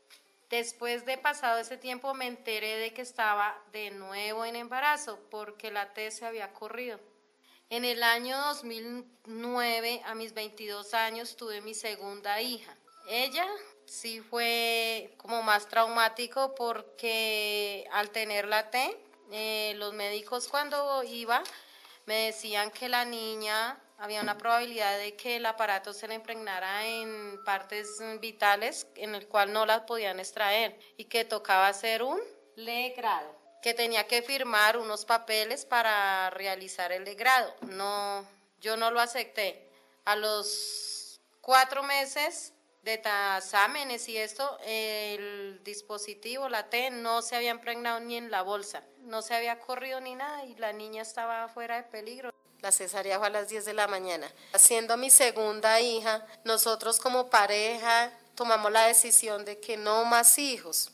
Después 0.52 1.08
de 1.08 1.18
pasado 1.18 1.58
ese 1.58 1.78
tiempo 1.78 2.14
me 2.14 2.28
enteré 2.28 2.78
de 2.78 2.94
que 2.94 3.02
estaba 3.02 3.60
de 3.72 3.90
nuevo 3.90 4.46
en 4.46 4.56
embarazo 4.56 5.18
porque 5.32 5.72
la 5.72 5.92
T 5.94 6.12
se 6.12 6.28
había 6.28 6.54
corrido. 6.54 7.00
En 7.72 7.84
el 7.84 8.04
año 8.04 8.38
2009, 8.38 10.04
a 10.06 10.14
mis 10.14 10.36
22 10.36 10.94
años, 10.94 11.36
tuve 11.36 11.62
mi 11.62 11.74
segunda 11.74 12.42
hija. 12.42 12.76
Ella 13.08 13.48
sí 13.86 14.22
fue 14.22 15.14
como 15.18 15.44
más 15.44 15.68
traumático 15.68 16.56
porque 16.56 17.88
al 17.92 18.10
tener 18.10 18.48
la 18.48 18.70
T, 18.70 18.98
eh, 19.32 19.74
los 19.78 19.94
médicos 19.94 20.48
cuando 20.48 21.04
iba 21.04 21.44
me 22.06 22.26
decían 22.26 22.72
que 22.72 22.90
la 22.90 23.06
niña 23.06 23.80
había 23.98 24.22
una 24.22 24.38
probabilidad 24.38 24.98
de 24.98 25.16
que 25.16 25.36
el 25.36 25.46
aparato 25.46 25.94
se 25.94 26.08
le 26.08 26.16
impregnara 26.16 26.88
en 26.88 27.40
partes 27.46 28.00
vitales 28.20 28.88
en 28.96 29.14
el 29.14 29.28
cual 29.28 29.54
no 29.54 29.66
las 29.66 29.82
podían 29.82 30.20
extraer 30.20 30.80
y 30.98 31.06
que 31.06 31.24
tocaba 31.24 31.68
hacer 31.68 32.02
un 32.02 32.20
legrado, 32.56 33.36
que 33.62 33.74
tenía 33.74 34.08
que 34.08 34.24
firmar 34.24 34.78
unos 34.78 35.06
papeles 35.06 35.66
para 35.66 36.32
realizar 36.32 36.92
el 36.92 37.04
legrado. 37.04 37.54
No, 37.62 38.28
yo 38.60 38.76
no 38.76 38.90
lo 38.90 39.00
acepté. 39.00 39.70
A 40.04 40.16
los 40.16 41.22
cuatro 41.42 41.84
meses 41.84 42.54
de 42.84 42.96
exámenes 43.38 44.10
y 44.10 44.17
esto, 44.17 44.58
el 44.65 45.62
dispositivo, 45.63 46.50
la 46.50 46.70
T, 46.70 46.89
no 46.89 47.22
se 47.22 47.36
había 47.36 47.52
impregnado 47.52 48.00
ni 48.00 48.17
en 48.17 48.32
la 48.32 48.41
bolsa, 48.41 48.84
no 49.00 49.22
se 49.22 49.36
había 49.36 49.60
corrido 49.60 50.02
ni 50.02 50.15
nada 50.15 50.46
y 50.46 50.56
la 50.56 50.74
niña 50.74 51.04
estaba 51.04 51.48
fuera 51.48 51.76
de 51.78 51.84
peligro. 51.84 52.32
La 52.62 52.72
cesárea 52.72 53.17
fue 53.17 53.28
a 53.28 53.32
las 53.32 53.50
10 53.50 53.65
de 53.65 53.74
la 53.74 53.88
mañana. 53.88 54.32
Siendo 54.56 54.98
mi 54.98 55.10
segunda 55.10 55.80
hija, 55.80 56.26
nosotros 56.44 57.00
como 57.00 57.30
pareja 57.30 58.12
tomamos 58.36 58.72
la 58.72 58.88
decisión 58.88 59.46
de 59.46 59.60
que 59.60 59.78
no 59.78 60.06
más 60.06 60.38
hijos. 60.38 60.91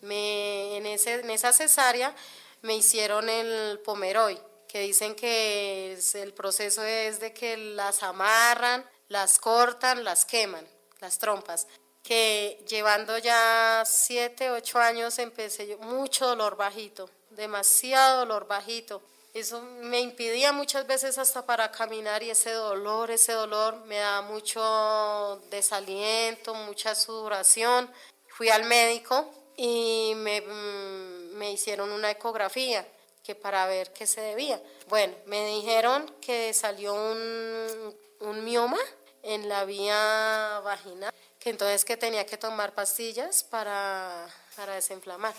Me, 0.00 0.76
en, 0.76 0.86
ese, 0.86 1.20
en 1.20 1.30
esa 1.30 1.52
cesárea 1.52 2.14
me 2.62 2.74
hicieron 2.74 3.28
el 3.28 3.78
pomeroy, 3.80 4.38
que 4.68 4.80
dicen 4.80 5.14
que 5.14 5.98
el 6.14 6.34
proceso 6.34 6.82
es 6.82 7.20
de 7.20 7.32
que 7.32 7.56
las 7.56 8.02
amarran, 8.02 8.84
las 9.08 9.38
cortan, 9.38 10.04
las 10.04 10.24
queman 10.24 10.66
las 11.02 11.18
trompas, 11.18 11.66
que 12.02 12.64
llevando 12.68 13.18
ya 13.18 13.82
siete, 13.84 14.50
ocho 14.50 14.78
años 14.78 15.18
empecé 15.18 15.66
yo, 15.66 15.78
mucho 15.78 16.26
dolor 16.26 16.56
bajito, 16.56 17.10
demasiado 17.30 18.20
dolor 18.20 18.46
bajito. 18.46 19.02
Eso 19.34 19.62
me 19.62 20.00
impedía 20.00 20.52
muchas 20.52 20.86
veces 20.86 21.16
hasta 21.16 21.46
para 21.46 21.70
caminar 21.70 22.22
y 22.22 22.30
ese 22.30 22.52
dolor, 22.52 23.10
ese 23.10 23.32
dolor 23.32 23.76
me 23.86 23.96
daba 23.96 24.22
mucho 24.22 25.40
desaliento, 25.50 26.54
mucha 26.54 26.94
sudoración. 26.94 27.90
Fui 28.28 28.50
al 28.50 28.64
médico 28.64 29.30
y 29.56 30.12
me, 30.16 30.42
mm, 30.42 31.36
me 31.36 31.50
hicieron 31.50 31.92
una 31.92 32.10
ecografía 32.10 32.86
que 33.24 33.34
para 33.34 33.66
ver 33.66 33.92
qué 33.92 34.06
se 34.06 34.20
debía. 34.20 34.62
Bueno, 34.88 35.14
me 35.26 35.46
dijeron 35.46 36.14
que 36.20 36.52
salió 36.52 36.92
un, 36.92 37.96
un 38.20 38.44
mioma 38.44 38.78
en 39.22 39.48
la 39.48 39.64
vía 39.64 40.60
vaginal, 40.64 41.12
que 41.38 41.50
entonces 41.50 41.84
que 41.84 41.96
tenía 41.96 42.26
que 42.26 42.36
tomar 42.36 42.74
pastillas 42.74 43.42
para, 43.44 44.26
para 44.56 44.74
desinflamar. 44.74 45.34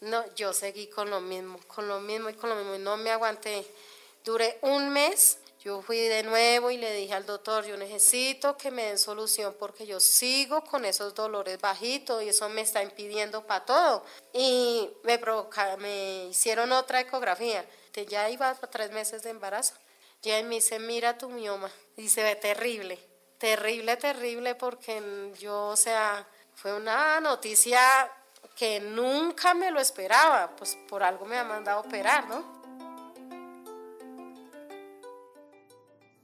No, 0.00 0.22
yo 0.34 0.52
seguí 0.52 0.88
con 0.88 1.10
lo 1.10 1.20
mismo, 1.20 1.58
con 1.66 1.88
lo 1.88 2.00
mismo 2.00 2.28
y 2.28 2.34
con 2.34 2.50
lo 2.50 2.56
mismo, 2.56 2.74
y 2.74 2.78
no 2.78 2.96
me 2.96 3.10
aguanté. 3.10 3.66
Duré 4.24 4.58
un 4.62 4.90
mes, 4.90 5.38
yo 5.62 5.80
fui 5.82 5.98
de 6.00 6.22
nuevo 6.22 6.70
y 6.70 6.76
le 6.76 6.92
dije 6.92 7.14
al 7.14 7.24
doctor, 7.24 7.64
yo 7.64 7.76
necesito 7.76 8.56
que 8.56 8.70
me 8.70 8.84
den 8.84 8.98
solución 8.98 9.54
porque 9.58 9.86
yo 9.86 9.98
sigo 10.00 10.62
con 10.64 10.84
esos 10.84 11.14
dolores 11.14 11.60
bajitos 11.60 12.22
y 12.22 12.28
eso 12.28 12.48
me 12.48 12.60
está 12.60 12.82
impidiendo 12.82 13.44
para 13.46 13.64
todo. 13.64 14.04
Y 14.32 14.90
me, 15.02 15.18
provoca, 15.18 15.76
me 15.78 16.26
hicieron 16.26 16.72
otra 16.72 17.00
ecografía, 17.00 17.64
ya 18.04 18.28
iba 18.28 18.54
tres 18.54 18.90
meses 18.90 19.22
de 19.22 19.30
embarazo. 19.30 19.74
Ya 20.22 20.42
me 20.42 20.56
dice, 20.56 20.78
mira 20.78 21.18
tu 21.18 21.28
mioma. 21.28 21.70
Y 21.96 22.08
se 22.08 22.22
ve 22.22 22.36
terrible, 22.36 22.98
terrible, 23.38 23.96
terrible, 23.96 24.54
porque 24.54 25.32
yo, 25.38 25.68
o 25.68 25.76
sea, 25.76 26.26
fue 26.54 26.74
una 26.74 27.20
noticia 27.20 27.80
que 28.56 28.80
nunca 28.80 29.54
me 29.54 29.70
lo 29.70 29.80
esperaba, 29.80 30.56
pues 30.56 30.76
por 30.88 31.02
algo 31.02 31.26
me 31.26 31.36
ha 31.36 31.44
mandado 31.44 31.80
operar, 31.80 32.28
¿no? 32.28 32.56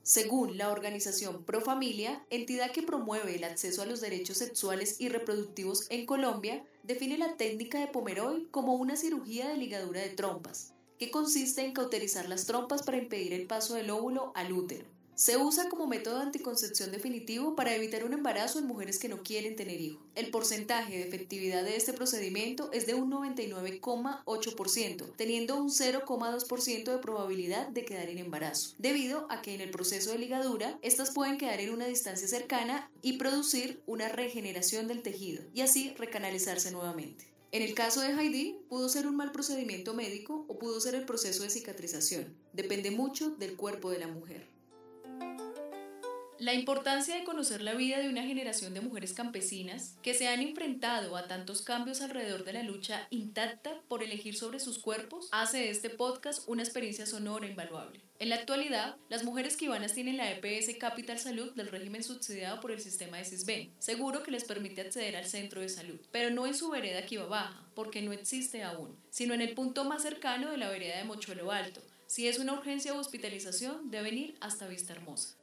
Según 0.02 0.59
la 0.59 0.70
organización 0.70 1.44
Profamilia, 1.44 2.26
entidad 2.28 2.72
que 2.72 2.83
promueve 2.83 3.37
el 3.37 3.44
acceso 3.44 3.83
a 3.83 3.87
los 3.87 4.00
derechos 4.00 4.38
sexuales 4.38 5.00
y 5.00 5.09
reproductivos 5.09 5.87
en 5.90 6.07
Colombia, 6.07 6.64
define 6.83 7.18
la 7.18 7.37
técnica 7.37 7.78
de 7.78 7.87
Pomeroy 7.87 8.48
como 8.50 8.74
una 8.74 8.96
cirugía 8.96 9.48
de 9.48 9.57
ligadura 9.57 10.00
de 10.00 10.11
trompas, 10.11 10.74
que 11.03 11.11
consiste 11.11 11.65
en 11.65 11.73
cauterizar 11.73 12.29
las 12.29 12.47
trompas 12.47 12.85
para 12.85 12.97
impedir 12.97 13.33
el 13.33 13.49
paso 13.49 13.75
del 13.75 13.91
óvulo 13.91 14.31
al 14.37 14.53
útero. 14.53 14.87
Se 15.17 15.37
usa 15.37 15.69
como 15.69 15.88
método 15.88 16.19
de 16.19 16.27
anticoncepción 16.27 16.93
definitivo 16.93 17.57
para 17.57 17.75
evitar 17.75 18.05
un 18.05 18.12
embarazo 18.12 18.61
en 18.61 18.69
mujeres 18.69 19.01
que 19.01 19.09
no 19.09 19.25
quieren 19.25 19.57
tener 19.57 19.81
hijos. 19.81 20.01
El 20.15 20.31
porcentaje 20.31 20.93
de 20.93 21.03
efectividad 21.03 21.65
de 21.65 21.75
este 21.75 21.93
procedimiento 21.93 22.71
es 22.71 22.87
de 22.87 22.95
un 22.95 23.11
99,8%, 23.11 25.17
teniendo 25.17 25.57
un 25.57 25.71
0,2% 25.71 26.93
de 26.93 26.99
probabilidad 26.99 27.67
de 27.67 27.85
quedar 27.85 28.09
en 28.09 28.19
embarazo, 28.19 28.77
debido 28.79 29.27
a 29.29 29.43
que 29.43 29.57
en 29.57 29.61
el 29.61 29.73
proceso 29.73 30.12
de 30.12 30.19
ligadura, 30.19 30.79
estas 30.83 31.11
pueden 31.11 31.37
quedar 31.37 31.59
en 31.59 31.73
una 31.73 31.87
distancia 31.87 32.29
cercana 32.29 32.93
y 33.03 33.15
producir 33.15 33.83
una 33.87 34.09
regeneración 34.09 34.87
del 34.87 35.03
tejido, 35.03 35.43
y 35.53 35.62
así 35.62 35.95
recanalizarse 35.99 36.71
nuevamente. 36.71 37.32
En 37.53 37.61
el 37.61 37.75
caso 37.75 38.01
de 38.01 38.15
Heidi, 38.15 38.65
pudo 38.71 38.88
ser 38.88 39.07
un 39.07 39.15
mal 39.15 39.31
procedimiento 39.31 39.93
médico 39.93 40.47
o 40.49 40.59
pudo 40.59 40.81
ser 40.81 40.95
el 40.95 41.05
proceso 41.05 41.43
de 41.43 41.51
cicatrización. 41.51 42.35
Depende 42.55 42.91
mucho 42.91 43.29
del 43.37 43.57
cuerpo 43.57 43.91
de 43.91 43.99
la 43.99 44.09
mujer. 44.09 44.52
La 46.42 46.55
importancia 46.55 47.14
de 47.14 47.22
conocer 47.22 47.62
la 47.62 47.74
vida 47.74 48.00
de 48.00 48.09
una 48.09 48.24
generación 48.24 48.74
de 48.74 48.81
mujeres 48.81 49.12
campesinas 49.12 49.94
que 50.02 50.12
se 50.12 50.26
han 50.26 50.40
enfrentado 50.40 51.16
a 51.16 51.28
tantos 51.28 51.62
cambios 51.62 52.00
alrededor 52.00 52.42
de 52.42 52.52
la 52.52 52.64
lucha 52.64 53.07
intacta 53.11 53.81
por 53.87 54.02
elegir 54.02 54.37
sobre 54.37 54.59
sus 54.59 54.81
cuerpos 54.81 55.28
hace 55.31 55.59
de 55.59 55.70
este 55.70 55.88
podcast 55.88 56.42
una 56.48 56.64
experiencia 56.64 57.07
sonora 57.07 57.46
invaluable. 57.46 58.00
En 58.18 58.28
la 58.28 58.35
actualidad, 58.35 58.96
las 59.09 59.22
mujeres 59.22 59.57
kibanas 59.57 59.92
tienen 59.92 60.16
la 60.16 60.33
EPS 60.33 60.76
Capital 60.81 61.20
Salud 61.20 61.52
del 61.55 61.68
régimen 61.68 62.02
subsidiado 62.02 62.61
por 62.61 62.72
el 62.72 62.81
sistema 62.81 63.18
de 63.18 63.24
CISBEN, 63.24 63.72
seguro 63.78 64.24
que 64.24 64.33
les 64.33 64.42
permite 64.42 64.81
acceder 64.81 65.14
al 65.14 65.26
centro 65.26 65.61
de 65.61 65.68
salud, 65.68 66.00
pero 66.11 66.31
no 66.31 66.48
en 66.48 66.57
su 66.57 66.70
vereda 66.70 67.07
Kiba 67.07 67.26
Baja, 67.26 67.70
porque 67.76 68.02
no 68.02 68.12
existe 68.12 68.64
aún, 68.64 68.98
sino 69.11 69.33
en 69.33 69.42
el 69.42 69.55
punto 69.55 69.85
más 69.85 70.02
cercano 70.02 70.50
de 70.50 70.57
la 70.57 70.70
vereda 70.70 70.98
de 70.98 71.05
Mochuelo 71.05 71.52
Alto. 71.52 71.83
Si 72.09 72.26
es 72.26 72.40
una 72.40 72.55
urgencia 72.55 72.94
o 72.94 72.98
hospitalización, 72.98 73.92
deben 73.92 74.18
ir 74.18 74.37
hasta 74.40 74.66
Vista 74.66 74.92
Hermosa. 74.92 75.37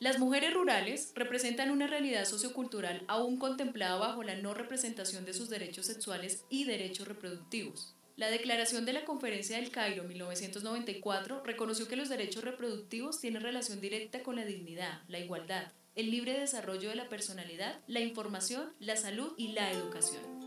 Las 0.00 0.18
mujeres 0.18 0.54
rurales 0.54 1.12
representan 1.14 1.70
una 1.70 1.86
realidad 1.86 2.24
sociocultural 2.24 3.04
aún 3.06 3.38
contemplada 3.38 3.96
bajo 3.96 4.22
la 4.22 4.34
no 4.34 4.54
representación 4.54 5.26
de 5.26 5.34
sus 5.34 5.50
derechos 5.50 5.84
sexuales 5.84 6.46
y 6.48 6.64
derechos 6.64 7.06
reproductivos. 7.06 7.94
La 8.16 8.30
Declaración 8.30 8.86
de 8.86 8.94
la 8.94 9.04
Conferencia 9.04 9.56
del 9.56 9.70
Cairo 9.70 10.04
1994 10.04 11.42
reconoció 11.44 11.86
que 11.86 11.96
los 11.96 12.08
derechos 12.08 12.42
reproductivos 12.44 13.20
tienen 13.20 13.42
relación 13.42 13.82
directa 13.82 14.22
con 14.22 14.36
la 14.36 14.46
dignidad, 14.46 15.02
la 15.06 15.18
igualdad, 15.18 15.70
el 15.94 16.10
libre 16.10 16.32
desarrollo 16.32 16.88
de 16.88 16.96
la 16.96 17.10
personalidad, 17.10 17.80
la 17.86 18.00
información, 18.00 18.72
la 18.78 18.96
salud 18.96 19.34
y 19.36 19.48
la 19.48 19.70
educación. 19.70 20.39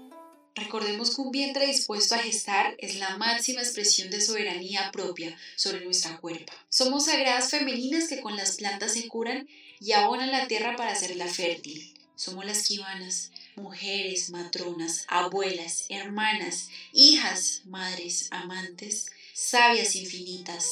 Recordemos 0.63 1.13
que 1.13 1.21
un 1.21 1.31
vientre 1.31 1.67
dispuesto 1.67 2.15
a 2.15 2.19
gestar 2.19 2.75
es 2.77 2.95
la 2.95 3.17
máxima 3.17 3.61
expresión 3.61 4.09
de 4.09 4.21
soberanía 4.21 4.91
propia 4.93 5.37
sobre 5.57 5.83
nuestra 5.83 6.17
cuerpo. 6.21 6.53
Somos 6.69 7.05
sagradas 7.05 7.49
femeninas 7.49 8.07
que 8.07 8.21
con 8.21 8.37
las 8.37 8.55
plantas 8.55 8.93
se 8.93 9.09
curan 9.09 9.49
y 9.81 9.91
abonan 9.91 10.31
la 10.31 10.47
tierra 10.47 10.77
para 10.77 10.93
hacerla 10.93 11.27
fértil. 11.27 11.93
Somos 12.15 12.45
las 12.45 12.65
kibanas, 12.65 13.31
mujeres, 13.57 14.29
matronas, 14.29 15.03
abuelas, 15.09 15.85
hermanas, 15.89 16.69
hijas, 16.93 17.63
madres, 17.65 18.29
amantes, 18.31 19.07
sabias 19.33 19.97
infinitas. 19.97 20.65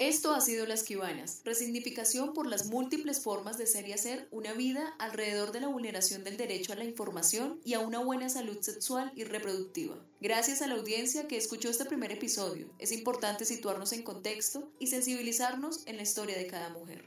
Esto 0.00 0.32
ha 0.32 0.40
sido 0.40 0.64
Las 0.64 0.84
Kibanas, 0.84 1.42
resignificación 1.44 2.32
por 2.32 2.46
las 2.46 2.66
múltiples 2.66 3.20
formas 3.20 3.58
de 3.58 3.66
ser 3.66 3.88
y 3.88 3.92
hacer 3.92 4.28
una 4.30 4.52
vida 4.52 4.94
alrededor 5.00 5.50
de 5.50 5.60
la 5.60 5.66
vulneración 5.66 6.22
del 6.22 6.36
derecho 6.36 6.72
a 6.72 6.76
la 6.76 6.84
información 6.84 7.60
y 7.64 7.74
a 7.74 7.80
una 7.80 7.98
buena 7.98 8.28
salud 8.28 8.60
sexual 8.60 9.10
y 9.16 9.24
reproductiva. 9.24 9.96
Gracias 10.20 10.62
a 10.62 10.68
la 10.68 10.76
audiencia 10.76 11.26
que 11.26 11.36
escuchó 11.36 11.68
este 11.68 11.84
primer 11.84 12.12
episodio, 12.12 12.72
es 12.78 12.92
importante 12.92 13.44
situarnos 13.44 13.92
en 13.92 14.04
contexto 14.04 14.70
y 14.78 14.86
sensibilizarnos 14.86 15.84
en 15.88 15.96
la 15.96 16.02
historia 16.02 16.38
de 16.38 16.46
cada 16.46 16.68
mujer. 16.68 17.04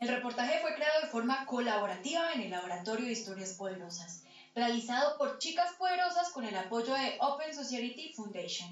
El 0.00 0.08
reportaje 0.08 0.60
fue 0.62 0.74
creado 0.74 1.02
de 1.02 1.08
forma 1.10 1.46
colaborativa 1.46 2.32
en 2.32 2.40
el 2.40 2.50
Laboratorio 2.50 3.06
de 3.06 3.12
Historias 3.12 3.52
Poderosas, 3.52 4.24
realizado 4.52 5.16
por 5.16 5.38
Chicas 5.38 5.74
Poderosas 5.78 6.30
con 6.30 6.44
el 6.44 6.56
apoyo 6.56 6.92
de 6.92 7.18
Open 7.20 7.54
Society 7.54 8.12
Foundation. 8.14 8.68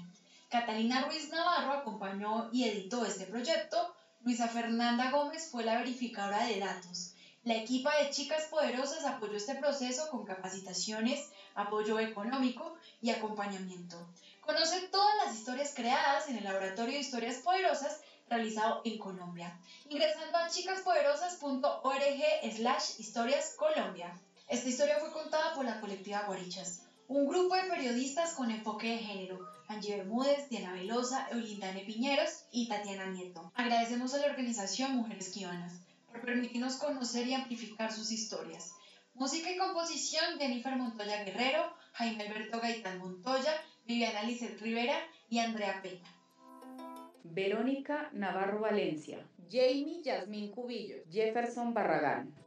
Catalina 0.49 1.05
Ruiz 1.05 1.29
Navarro 1.29 1.73
acompañó 1.73 2.49
y 2.51 2.65
editó 2.65 3.05
este 3.05 3.25
proyecto. 3.25 3.93
Luisa 4.21 4.47
Fernanda 4.47 5.11
Gómez 5.11 5.49
fue 5.49 5.63
la 5.63 5.77
verificadora 5.77 6.45
de 6.45 6.59
datos. 6.59 7.11
La 7.43 7.55
equipa 7.55 7.95
de 7.97 8.09
Chicas 8.09 8.45
Poderosas 8.45 9.05
apoyó 9.05 9.37
este 9.37 9.55
proceso 9.55 10.09
con 10.09 10.25
capacitaciones, 10.25 11.29
apoyo 11.53 11.99
económico 11.99 12.75
y 13.01 13.11
acompañamiento. 13.11 14.07
Conoce 14.41 14.87
todas 14.87 15.15
las 15.23 15.35
historias 15.35 15.73
creadas 15.75 16.27
en 16.27 16.37
el 16.37 16.43
Laboratorio 16.43 16.93
de 16.93 17.01
Historias 17.01 17.37
Poderosas 17.37 17.99
realizado 18.27 18.81
en 18.83 18.97
Colombia, 18.97 19.55
ingresando 19.89 20.37
a 20.37 20.49
chicaspoderosas.org 20.49 22.55
slash 22.55 22.99
historias 22.99 23.53
Colombia. 23.55 24.19
Esta 24.47 24.69
historia 24.69 24.99
fue 24.99 25.11
contada 25.11 25.53
por 25.53 25.65
la 25.65 25.79
colectiva 25.79 26.23
Guarichas, 26.25 26.81
un 27.07 27.27
grupo 27.27 27.55
de 27.55 27.69
periodistas 27.69 28.33
con 28.33 28.49
enfoque 28.49 28.89
de 28.89 28.97
género, 28.97 29.39
Angie 29.67 29.97
Bermúdez, 29.97 30.49
Diana 30.49 30.73
Velosa, 30.73 31.27
Eulindane 31.31 31.81
Piñeros 31.81 32.45
y 32.51 32.67
Tatiana 32.67 33.07
Nieto. 33.07 33.51
Agradecemos 33.55 34.13
a 34.13 34.19
la 34.19 34.27
organización 34.27 34.95
Mujeres 34.95 35.29
Quibanas 35.29 35.73
por 36.11 36.21
permitirnos 36.21 36.77
conocer 36.77 37.27
y 37.27 37.33
amplificar 37.33 37.91
sus 37.91 38.11
historias. 38.11 38.73
Música 39.13 39.51
y 39.51 39.57
composición, 39.57 40.39
Jennifer 40.39 40.75
Montoya 40.75 41.23
Guerrero, 41.23 41.73
Jaime 41.93 42.25
Alberto 42.25 42.59
Gaitán 42.59 42.99
Montoya, 42.99 43.53
Viviana 43.85 44.23
Lizeth 44.23 44.59
Rivera 44.61 44.97
y 45.29 45.39
Andrea 45.39 45.81
Peña. 45.81 46.11
Verónica 47.23 48.09
Navarro 48.13 48.61
Valencia, 48.61 49.19
Jamie 49.49 50.01
Yasmín 50.03 50.51
Cubillo, 50.51 50.97
Jefferson 51.11 51.73
Barragán. 51.73 52.44